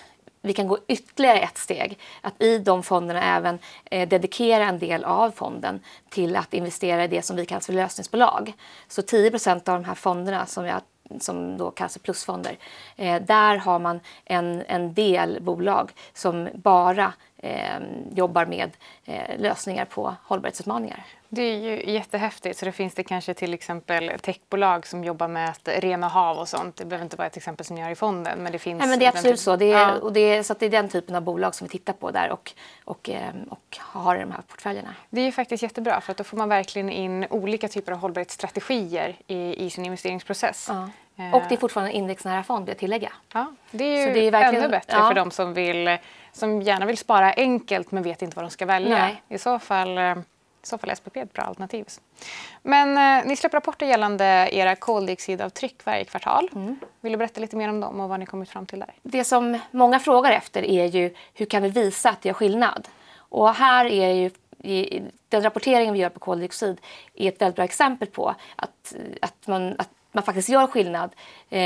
vi 0.43 0.53
kan 0.53 0.69
gå 0.69 0.79
ytterligare 0.89 1.39
ett 1.39 1.59
steg. 1.59 1.99
Att 2.21 2.43
i 2.43 2.59
de 2.59 2.83
fonderna 2.83 3.37
även 3.37 3.59
eh, 3.91 4.09
dedikera 4.09 4.65
en 4.65 4.79
del 4.79 5.05
av 5.05 5.31
fonden 5.31 5.81
till 6.11 6.37
att 6.37 6.55
investera 6.55 7.05
i 7.05 7.09
det 7.09 7.23
som 7.23 7.37
vi 7.37 7.47
kallar 7.47 7.61
för 7.61 7.73
lösningsbolag. 7.73 8.53
Så 8.89 9.03
10% 9.03 9.55
av 9.55 9.63
de 9.63 9.85
här 9.85 9.95
fonderna 9.95 10.47
som 10.47 10.67
jag 10.67 10.81
som 11.21 11.59
då 11.59 11.71
kallas 11.71 11.99
plusfonder. 11.99 12.57
Eh, 12.97 13.23
där 13.23 13.57
har 13.57 13.79
man 13.79 14.01
en, 14.25 14.63
en 14.69 14.95
del 14.95 15.39
bolag 15.41 15.93
som 16.13 16.49
bara 16.55 17.13
eh, 17.37 17.81
jobbar 18.15 18.47
med 18.47 18.71
eh, 19.05 19.39
lösningar 19.39 19.85
på 19.85 20.15
hållbarhetsutmaningar. 20.23 21.05
Det 21.35 21.43
är 21.43 21.59
ju 21.59 21.93
jättehäftigt. 21.93 22.59
Så 22.59 22.65
det 22.65 22.73
finns 22.73 22.95
det 22.95 23.03
kanske 23.03 23.35
till 23.35 23.55
exempel 23.55 24.13
techbolag 24.21 24.87
som 24.87 25.05
jobbar 25.05 25.29
med 25.29 25.49
att 25.49 25.69
rena 25.69 26.09
hav 26.09 26.39
och 26.39 26.49
sånt. 26.49 26.77
Det 26.77 26.85
behöver 26.85 27.05
inte 27.05 27.17
vara 27.17 27.27
ett 27.27 27.37
exempel 27.37 27.67
som 27.67 27.77
ni 27.77 27.83
har 27.83 27.91
i 27.91 27.95
fonden. 27.95 28.39
Men 28.39 28.53
det 28.53 28.59
finns 28.59 28.79
Nej, 28.79 28.89
men 28.89 28.99
det 28.99 29.05
är 29.05 29.09
absolut 29.09 29.41
så. 29.41 29.57
Det 29.57 29.73
är, 29.73 29.79
ja. 29.79 29.95
och 29.95 30.13
det 30.13 30.21
är, 30.21 30.43
så 30.43 30.55
det 30.59 30.67
är 30.67 30.71
den 30.71 30.89
typen 30.89 31.15
av 31.15 31.23
bolag 31.23 31.55
som 31.55 31.67
vi 31.67 31.69
tittar 31.69 31.93
på 31.93 32.11
där 32.11 32.31
och, 32.31 32.53
och, 32.85 33.09
ehm, 33.09 33.43
och 33.49 33.79
har 33.81 34.17
i 34.17 34.21
de 34.21 34.31
här 34.31 34.43
portföljerna. 34.49 34.95
Det 35.11 35.21
är 35.21 35.25
ju 35.25 35.33
faktiskt 35.33 35.63
jättebra 35.63 36.01
för 36.01 36.11
att 36.11 36.19
då 36.19 36.25
får 36.25 36.37
man 36.37 36.49
verkligen 36.49 36.91
in 36.91 37.27
olika 37.31 37.69
typer 37.69 37.93
av 37.93 37.99
hållbarhetsstrategier 37.99 39.17
i, 39.27 39.67
i 39.67 39.71
sin 39.71 39.85
investeringsprocess. 39.85 40.67
Ja. 40.69 40.89
Och 41.17 41.43
det 41.49 41.55
är 41.55 41.57
fortfarande 41.57 41.91
en 41.91 41.97
indexnära 41.97 42.43
fond, 42.43 42.65
vill 42.65 42.71
jag 42.71 42.79
tillägga. 42.79 43.13
Ja, 43.33 43.53
det 43.71 43.85
är 43.85 44.07
ju 44.07 44.15
det 44.15 44.27
är 44.27 44.31
verkligen, 44.31 44.65
ännu 44.65 44.71
bättre 44.71 44.97
ja. 44.97 45.09
för 45.09 45.15
de 45.15 45.31
som, 45.31 45.55
vill, 45.55 45.99
som 46.33 46.63
gärna 46.63 46.87
vill 46.87 46.99
spara 46.99 47.33
enkelt 47.33 47.91
men 47.91 48.03
vet 48.03 48.23
inte 48.23 48.37
vad 48.37 48.45
de 48.45 48.51
ska 48.51 48.67
välja. 48.67 48.99
Nej. 48.99 49.23
I 49.29 49.39
så 49.39 49.59
fall 49.59 49.99
eh, 49.99 50.15
i 50.63 50.67
så 50.67 50.79
fall 50.79 50.91
är 50.91 50.95
SPP 50.95 51.17
ett 51.17 51.33
bra 51.33 51.45
alternativ. 51.45 51.87
Men 52.63 53.19
eh, 53.19 53.29
ni 53.29 53.37
släpper 53.37 53.57
rapporter 53.57 53.87
gällande 53.87 54.49
era 54.53 54.77
koldioxidavtryck 54.77 55.85
varje 55.85 56.05
kvartal. 56.05 56.51
Mm. 56.55 56.77
Vill 57.01 57.13
du 57.13 57.19
berätta 57.19 57.41
lite 57.41 57.57
mer 57.57 57.69
om 57.69 57.81
dem 57.81 58.01
och 58.01 58.09
vad 58.09 58.21
ni 58.21 58.27
kommit 58.27 58.49
fram 58.49 58.67
till 58.67 58.79
där? 58.79 58.93
Det 59.03 59.25
som 59.25 59.59
många 59.71 60.01
frågar 60.01 60.33
efter 60.33 60.65
är 60.65 60.87
ju 60.87 61.15
hur 61.35 61.47
kan 61.47 61.63
vi 61.63 61.69
visa 61.69 62.11
att 62.11 62.23
det 62.23 62.29
gör 62.29 62.35
skillnad? 62.35 62.89
Och 63.17 63.55
här 63.55 63.85
är 63.85 64.13
ju 64.13 64.31
den 65.29 65.43
rapporteringen 65.43 65.95
vi 65.95 66.01
gör 66.01 66.09
på 66.09 66.21
koldioxid 66.21 66.81
är 67.15 67.29
ett 67.29 67.41
väldigt 67.41 67.57
bra 67.57 67.65
exempel 67.65 68.09
på 68.09 68.35
att, 68.57 68.95
att, 69.23 69.47
man, 69.47 69.75
att 69.79 69.91
man 70.15 70.25
faktiskt 70.25 70.49
gör 70.49 70.67
skillnad 70.67 71.11
eh, 71.51 71.59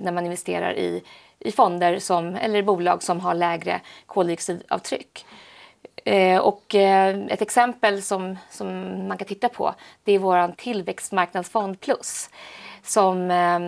när 0.00 0.12
man 0.12 0.24
investerar 0.24 0.74
i, 0.74 1.02
i 1.38 1.52
fonder 1.52 1.98
som, 1.98 2.36
eller 2.36 2.58
i 2.58 2.62
bolag 2.62 3.02
som 3.02 3.20
har 3.20 3.34
lägre 3.34 3.80
koldioxidavtryck. 4.06 5.26
Eh, 6.04 6.38
och 6.38 6.74
eh, 6.74 7.16
ett 7.28 7.42
exempel 7.42 8.02
som, 8.02 8.38
som 8.50 8.68
man 9.08 9.18
kan 9.18 9.28
titta 9.28 9.48
på 9.48 9.74
det 10.04 10.12
är 10.12 10.18
vår 10.18 10.54
tillväxtmarknadsfond 10.56 11.80
Plus. 11.80 12.30
Som, 12.82 13.30
eh, 13.30 13.58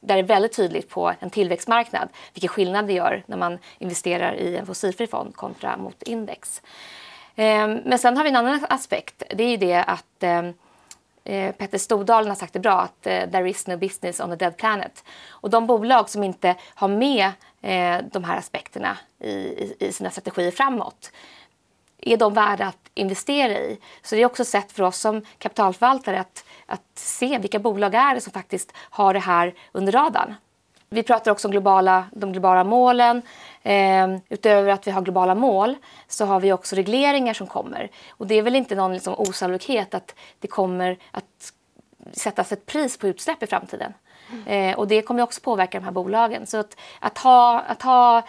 där 0.00 0.14
det 0.14 0.18
är 0.18 0.22
väldigt 0.22 0.56
tydligt 0.56 0.88
på 0.88 1.12
en 1.20 1.30
tillväxtmarknad 1.30 2.08
vilken 2.34 2.48
skillnad 2.48 2.86
det 2.86 2.92
gör 2.92 3.22
när 3.26 3.36
man 3.36 3.58
investerar 3.78 4.34
i 4.34 4.56
en 4.56 4.66
fossilfri 4.66 5.06
fond 5.06 5.36
kontra 5.36 5.76
mot 5.76 6.02
index. 6.02 6.62
Eh, 7.34 7.68
men 7.84 7.98
sen 7.98 8.16
har 8.16 8.24
vi 8.24 8.30
en 8.30 8.36
annan 8.36 8.66
aspekt. 8.68 9.22
Det 9.34 9.44
är 9.44 9.48
ju 9.48 9.56
det 9.56 9.82
att 9.82 10.22
ehm, 10.22 10.52
eh, 11.24 11.52
Petter 11.52 11.78
Stordalen 11.78 12.28
har 12.28 12.36
sagt 12.36 12.52
det 12.52 12.60
bra 12.60 12.80
att 12.80 13.06
eh, 13.06 13.30
there 13.30 13.50
is 13.50 13.66
no 13.66 13.76
business 13.76 14.20
on 14.20 14.32
a 14.32 14.36
dead 14.36 14.56
planet. 14.56 15.04
Och 15.28 15.50
de 15.50 15.66
bolag 15.66 16.10
som 16.10 16.22
inte 16.22 16.54
har 16.74 16.88
med 16.88 17.24
eh, 17.62 18.04
de 18.12 18.24
här 18.24 18.36
aspekterna 18.36 18.98
i, 19.20 19.30
i, 19.30 19.76
i 19.78 19.92
sina 19.92 20.10
strategier 20.10 20.50
framåt 20.50 21.10
är 22.06 22.16
de 22.16 22.34
värda 22.34 22.66
att 22.66 22.90
investera 22.94 23.52
i? 23.52 23.78
Så 24.02 24.14
det 24.14 24.22
är 24.22 24.26
också 24.26 24.42
ett 24.42 24.48
sätt 24.48 24.72
för 24.72 24.82
oss 24.82 24.98
som 24.98 25.22
kapitalförvaltare 25.38 26.20
att, 26.20 26.44
att 26.66 26.82
se 26.94 27.38
vilka 27.38 27.58
bolag 27.58 27.94
är 27.94 28.14
det 28.14 28.20
som 28.20 28.32
faktiskt 28.32 28.72
har 28.76 29.14
det 29.14 29.20
här 29.20 29.54
under 29.72 29.92
radarn. 29.92 30.34
Vi 30.88 31.02
pratar 31.02 31.30
också 31.30 31.48
om 31.48 31.52
globala, 31.52 32.04
de 32.12 32.32
globala 32.32 32.64
målen. 32.64 33.22
Eh, 33.66 34.16
utöver 34.28 34.72
att 34.72 34.86
vi 34.86 34.90
har 34.90 35.02
globala 35.02 35.34
mål 35.34 35.74
så 36.08 36.24
har 36.24 36.40
vi 36.40 36.52
också 36.52 36.76
regleringar 36.76 37.34
som 37.34 37.46
kommer. 37.46 37.90
Och 38.10 38.26
det 38.26 38.34
är 38.34 38.42
väl 38.42 38.56
inte 38.56 38.74
någon 38.74 38.92
liksom 38.92 39.14
osannolikhet 39.18 39.94
att 39.94 40.14
det 40.38 40.48
kommer 40.48 40.98
att 41.10 41.52
sättas 42.12 42.52
ett 42.52 42.66
pris 42.66 42.98
på 42.98 43.08
utsläpp 43.08 43.42
i 43.42 43.46
framtiden. 43.46 43.94
Mm. 44.32 44.70
Eh, 44.72 44.78
och 44.78 44.88
det 44.88 45.02
kommer 45.02 45.22
också 45.22 45.40
påverka 45.40 45.78
de 45.78 45.84
här 45.84 45.92
bolagen. 45.92 46.46
Så 46.46 46.56
att, 46.56 46.76
att, 47.00 47.18
ha, 47.18 47.60
att 47.60 47.82
ha 47.82 48.22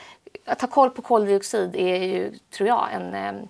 att 0.46 0.62
ha 0.62 0.68
koll 0.68 0.90
på 0.90 1.02
koldioxid 1.02 1.76
är 1.76 2.04
ju, 2.04 2.38
tror 2.50 2.70
jag, 2.70 2.88
en, 2.94 3.14
en, 3.14 3.48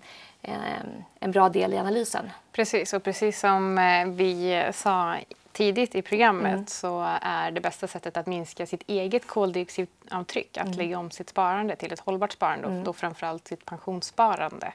en 1.19 1.32
bra 1.32 1.50
del 1.50 1.74
i 1.74 1.78
analysen. 1.78 2.32
Precis, 2.52 2.93
och 2.93 3.04
precis 3.04 3.39
som 3.39 3.78
eh, 3.78 4.08
vi 4.08 4.63
sa 4.74 5.15
tidigt 5.55 5.95
i 5.95 6.01
programmet 6.01 6.53
mm. 6.53 6.67
så 6.67 7.17
är 7.21 7.51
det 7.51 7.61
bästa 7.61 7.87
sättet 7.87 8.17
att 8.17 8.27
minska 8.27 8.65
sitt 8.65 8.83
eget 8.87 9.27
koldioxidavtryck 9.27 10.57
att 10.57 10.65
mm. 10.65 10.77
lägga 10.77 10.99
om 10.99 11.11
sitt 11.11 11.29
sparande 11.29 11.75
till 11.75 11.93
ett 11.93 11.99
hållbart 11.99 12.31
sparande 12.31 12.67
mm. 12.67 12.79
och 12.79 12.85
då 12.85 12.93
framförallt 12.93 13.47
sitt 13.47 13.65
pensionssparande. 13.65 14.73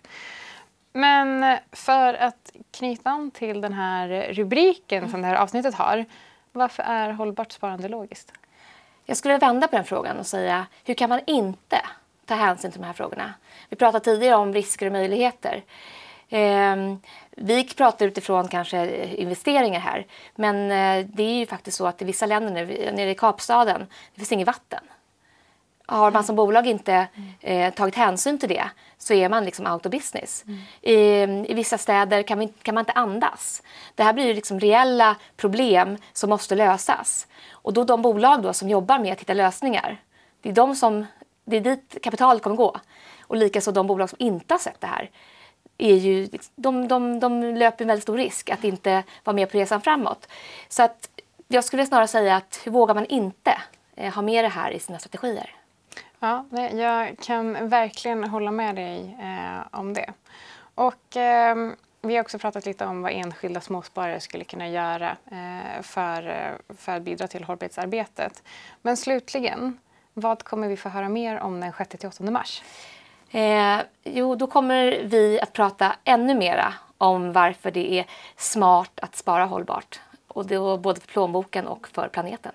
Men 0.93 1.59
för 1.73 2.15
att 2.15 2.53
knyta 2.71 3.11
an 3.11 3.31
till 3.31 3.61
den 3.61 3.73
här 3.73 4.33
rubriken 4.33 5.11
som 5.11 5.23
det 5.23 5.29
här 5.29 5.37
avsnittet 5.37 5.75
har, 5.75 6.05
varför 6.53 6.83
är 6.83 7.11
hållbart 7.11 7.53
sparande 7.53 7.89
logiskt? 7.89 8.33
Jag 9.05 9.17
skulle 9.17 9.39
vända 9.39 9.69
på 9.69 9.77
den 9.77 9.85
frågan 9.85 10.19
och 10.19 10.27
säga, 10.27 10.67
hur 10.85 10.95
kan 10.95 11.09
man 11.09 11.21
inte 11.27 11.81
ta 12.27 12.35
hänsyn 12.35 12.73
till 12.73 12.81
de 12.81 12.87
här 12.87 12.93
frågorna. 12.93 13.35
Vi 13.69 13.77
pratade 13.77 14.05
tidigare 14.05 14.37
om 14.37 14.55
risker 14.55 14.87
och 14.87 14.93
möjligheter. 14.93 15.63
Eh, 16.29 16.77
vi 17.43 17.65
pratar 17.65 18.07
utifrån 18.07 18.49
kanske 18.49 19.07
investeringar 19.15 19.81
här, 19.81 20.07
men 20.35 20.57
eh, 20.57 21.07
det 21.13 21.23
är 21.23 21.39
ju 21.39 21.47
faktiskt 21.47 21.77
så 21.77 21.87
att 21.87 22.03
i 22.03 22.05
vissa 22.05 22.27
länder, 22.27 22.51
nu, 22.51 22.93
nere 22.93 23.11
i 23.11 23.15
Kapstaden, 23.15 23.87
det 24.15 24.21
finns 24.21 24.33
inget 24.33 24.47
vatten. 24.47 24.81
Har 25.87 26.11
man 26.11 26.25
som 26.25 26.37
bolag 26.37 26.67
inte 26.67 27.07
eh, 27.41 27.75
tagit 27.75 27.95
hänsyn 27.95 28.39
till 28.39 28.49
det 28.49 28.71
så 28.99 29.15
är 29.15 29.29
man 29.29 29.45
liksom 29.45 29.67
out 29.67 29.87
of 29.87 29.93
business. 29.93 30.45
Mm. 30.47 30.61
I, 30.81 31.51
I, 31.51 31.55
vissa 31.55 31.79
städer 31.79 32.23
kan, 32.23 32.39
vi, 32.39 32.49
kan, 32.49 32.75
man 32.75 32.83
inte 32.83 32.93
andas. 32.93 33.63
Det 33.95 34.03
här 34.03 34.13
blir 34.13 34.27
ju 34.27 34.35
liksom 34.35 34.61
reella 34.61 35.17
problem 35.37 35.97
som 36.13 36.31
måste 36.31 36.55
lösas. 36.55 37.27
Och 37.51 37.73
då 37.73 37.85
de 37.85 38.03
bolag 38.03 38.43
då 38.43 38.53
som 38.53 38.69
jobbar 38.69 38.99
med 38.99 39.13
att 39.13 39.21
hitta 39.21 39.35
lösningar, 39.35 40.01
det 40.43 40.49
är 40.49 40.53
de 40.53 40.77
som 40.77 41.07
det 41.45 41.57
är 41.57 41.61
dit 41.61 41.97
kapitalet 42.03 42.43
kommer 42.43 42.57
gå. 42.57 42.77
Och 43.21 43.37
likaså 43.37 43.73
de 43.73 43.87
bolag 43.87 44.11
som 44.11 44.17
inte 44.21 44.55
har 44.55 44.59
sett 44.59 44.81
det 44.81 44.87
här 44.87 45.11
är 45.85 45.95
ju, 45.95 46.29
de, 46.55 46.89
de, 46.89 47.21
de 47.21 47.43
löper 47.43 47.85
en 47.85 47.89
väldigt 47.89 48.03
stor 48.03 48.17
risk 48.17 48.51
att 48.51 48.65
inte 48.65 49.03
vara 49.25 49.35
med 49.35 49.51
på 49.51 49.59
resan 49.59 49.81
framåt. 49.81 50.29
Så 50.69 50.83
att 50.83 51.09
jag 51.49 51.65
skulle 51.65 51.87
snarare 51.87 52.09
säga 52.09 52.37
att 52.37 52.61
hur 52.65 52.73
vågar 52.73 52.95
man 52.95 53.07
inte 53.07 53.59
eh, 53.97 54.15
ha 54.15 54.23
med 54.23 54.45
det 54.45 54.49
här 54.49 54.71
i 54.71 54.79
sina 54.79 54.99
strategier? 54.99 55.55
Ja, 56.21 56.45
jag 56.73 57.19
kan 57.19 57.69
verkligen 57.69 58.25
hålla 58.25 58.51
med 58.51 58.75
dig 58.75 59.17
eh, 59.21 59.79
om 59.79 59.95
det. 59.95 60.13
Och 60.75 61.17
eh, 61.17 61.57
vi 62.03 62.17
har 62.17 62.23
också 62.23 62.39
pratat 62.39 62.67
lite 62.67 62.87
om 62.87 63.03
vad 63.03 63.13
enskilda 63.13 63.61
småsparare 63.61 64.21
skulle 64.21 64.45
kunna 64.45 64.69
göra 64.69 65.17
eh, 65.31 65.83
för, 65.83 66.29
eh, 66.29 66.75
för 66.77 66.97
att 66.97 67.03
bidra 67.03 67.27
till 67.27 67.45
hållbarhetsarbetet. 67.45 68.43
Men 68.83 68.97
slutligen, 68.97 69.79
vad 70.15 70.43
kommer 70.43 70.69
vi 70.69 70.77
få 70.77 70.89
höra 70.89 71.09
mer 71.09 71.39
om 71.39 71.61
den 71.61 71.73
6-8 71.73 72.31
mars? 72.31 72.63
Eh, 73.31 73.81
jo, 74.05 74.35
då 74.35 74.47
kommer 74.47 75.03
vi 75.05 75.41
att 75.41 75.53
prata 75.53 75.97
ännu 76.05 76.35
mera 76.35 76.75
om 76.99 77.33
varför 77.33 77.71
det 77.71 77.99
är 77.99 78.07
smart 78.37 79.01
att 79.03 79.17
spara 79.17 79.45
hållbart. 79.45 80.01
Och 80.29 80.47
det 80.47 80.79
både 80.79 81.01
för 81.01 81.09
plånboken 81.09 81.67
och 81.67 81.89
för 81.89 82.09
planeten. 82.09 82.53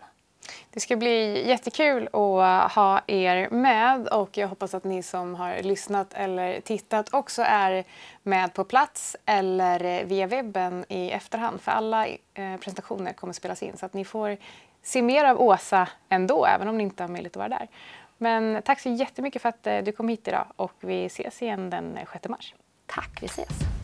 Det 0.70 0.80
ska 0.80 0.96
bli 0.96 1.48
jättekul 1.48 2.08
att 2.14 2.72
ha 2.72 3.02
er 3.08 3.50
med 3.50 4.08
och 4.08 4.38
jag 4.38 4.48
hoppas 4.48 4.74
att 4.74 4.84
ni 4.84 5.04
som 5.04 5.36
har 5.36 5.64
lyssnat 5.64 6.14
eller 6.14 6.62
tittat 6.62 7.14
också 7.14 7.42
är 7.42 7.84
med 8.24 8.54
på 8.54 8.64
plats 8.64 9.16
eller 9.26 10.06
via 10.06 10.28
webben 10.28 10.86
i 10.90 11.12
efterhand 11.12 11.62
för 11.62 11.72
alla 11.72 12.08
eh, 12.08 12.18
presentationer 12.60 13.14
kommer 13.14 13.34
spelas 13.34 13.64
in 13.64 13.78
så 13.78 13.86
att 13.86 13.94
ni 13.94 14.06
får 14.06 14.38
se 14.84 15.02
mer 15.02 15.26
av 15.26 15.42
Åsa 15.42 15.88
ändå, 16.10 16.46
även 16.46 16.68
om 16.68 16.78
ni 16.78 16.84
inte 16.84 17.04
har 17.04 17.08
möjlighet 17.08 17.34
att 17.34 17.50
vara 17.52 17.60
där. 17.60 17.68
Men 18.18 18.62
tack 18.62 18.80
så 18.80 18.90
jättemycket 18.90 19.42
för 19.42 19.50
att 19.50 19.68
eh, 19.68 19.78
du 19.78 19.92
kom 19.92 20.08
hit 20.08 20.28
idag 20.28 20.46
och 20.56 20.74
vi 20.80 21.06
ses 21.06 21.42
igen 21.42 21.70
den 21.70 22.00
6 22.14 22.28
mars. 22.30 22.56
Tack, 22.86 23.18
vi 23.22 23.26
ses. 23.26 23.75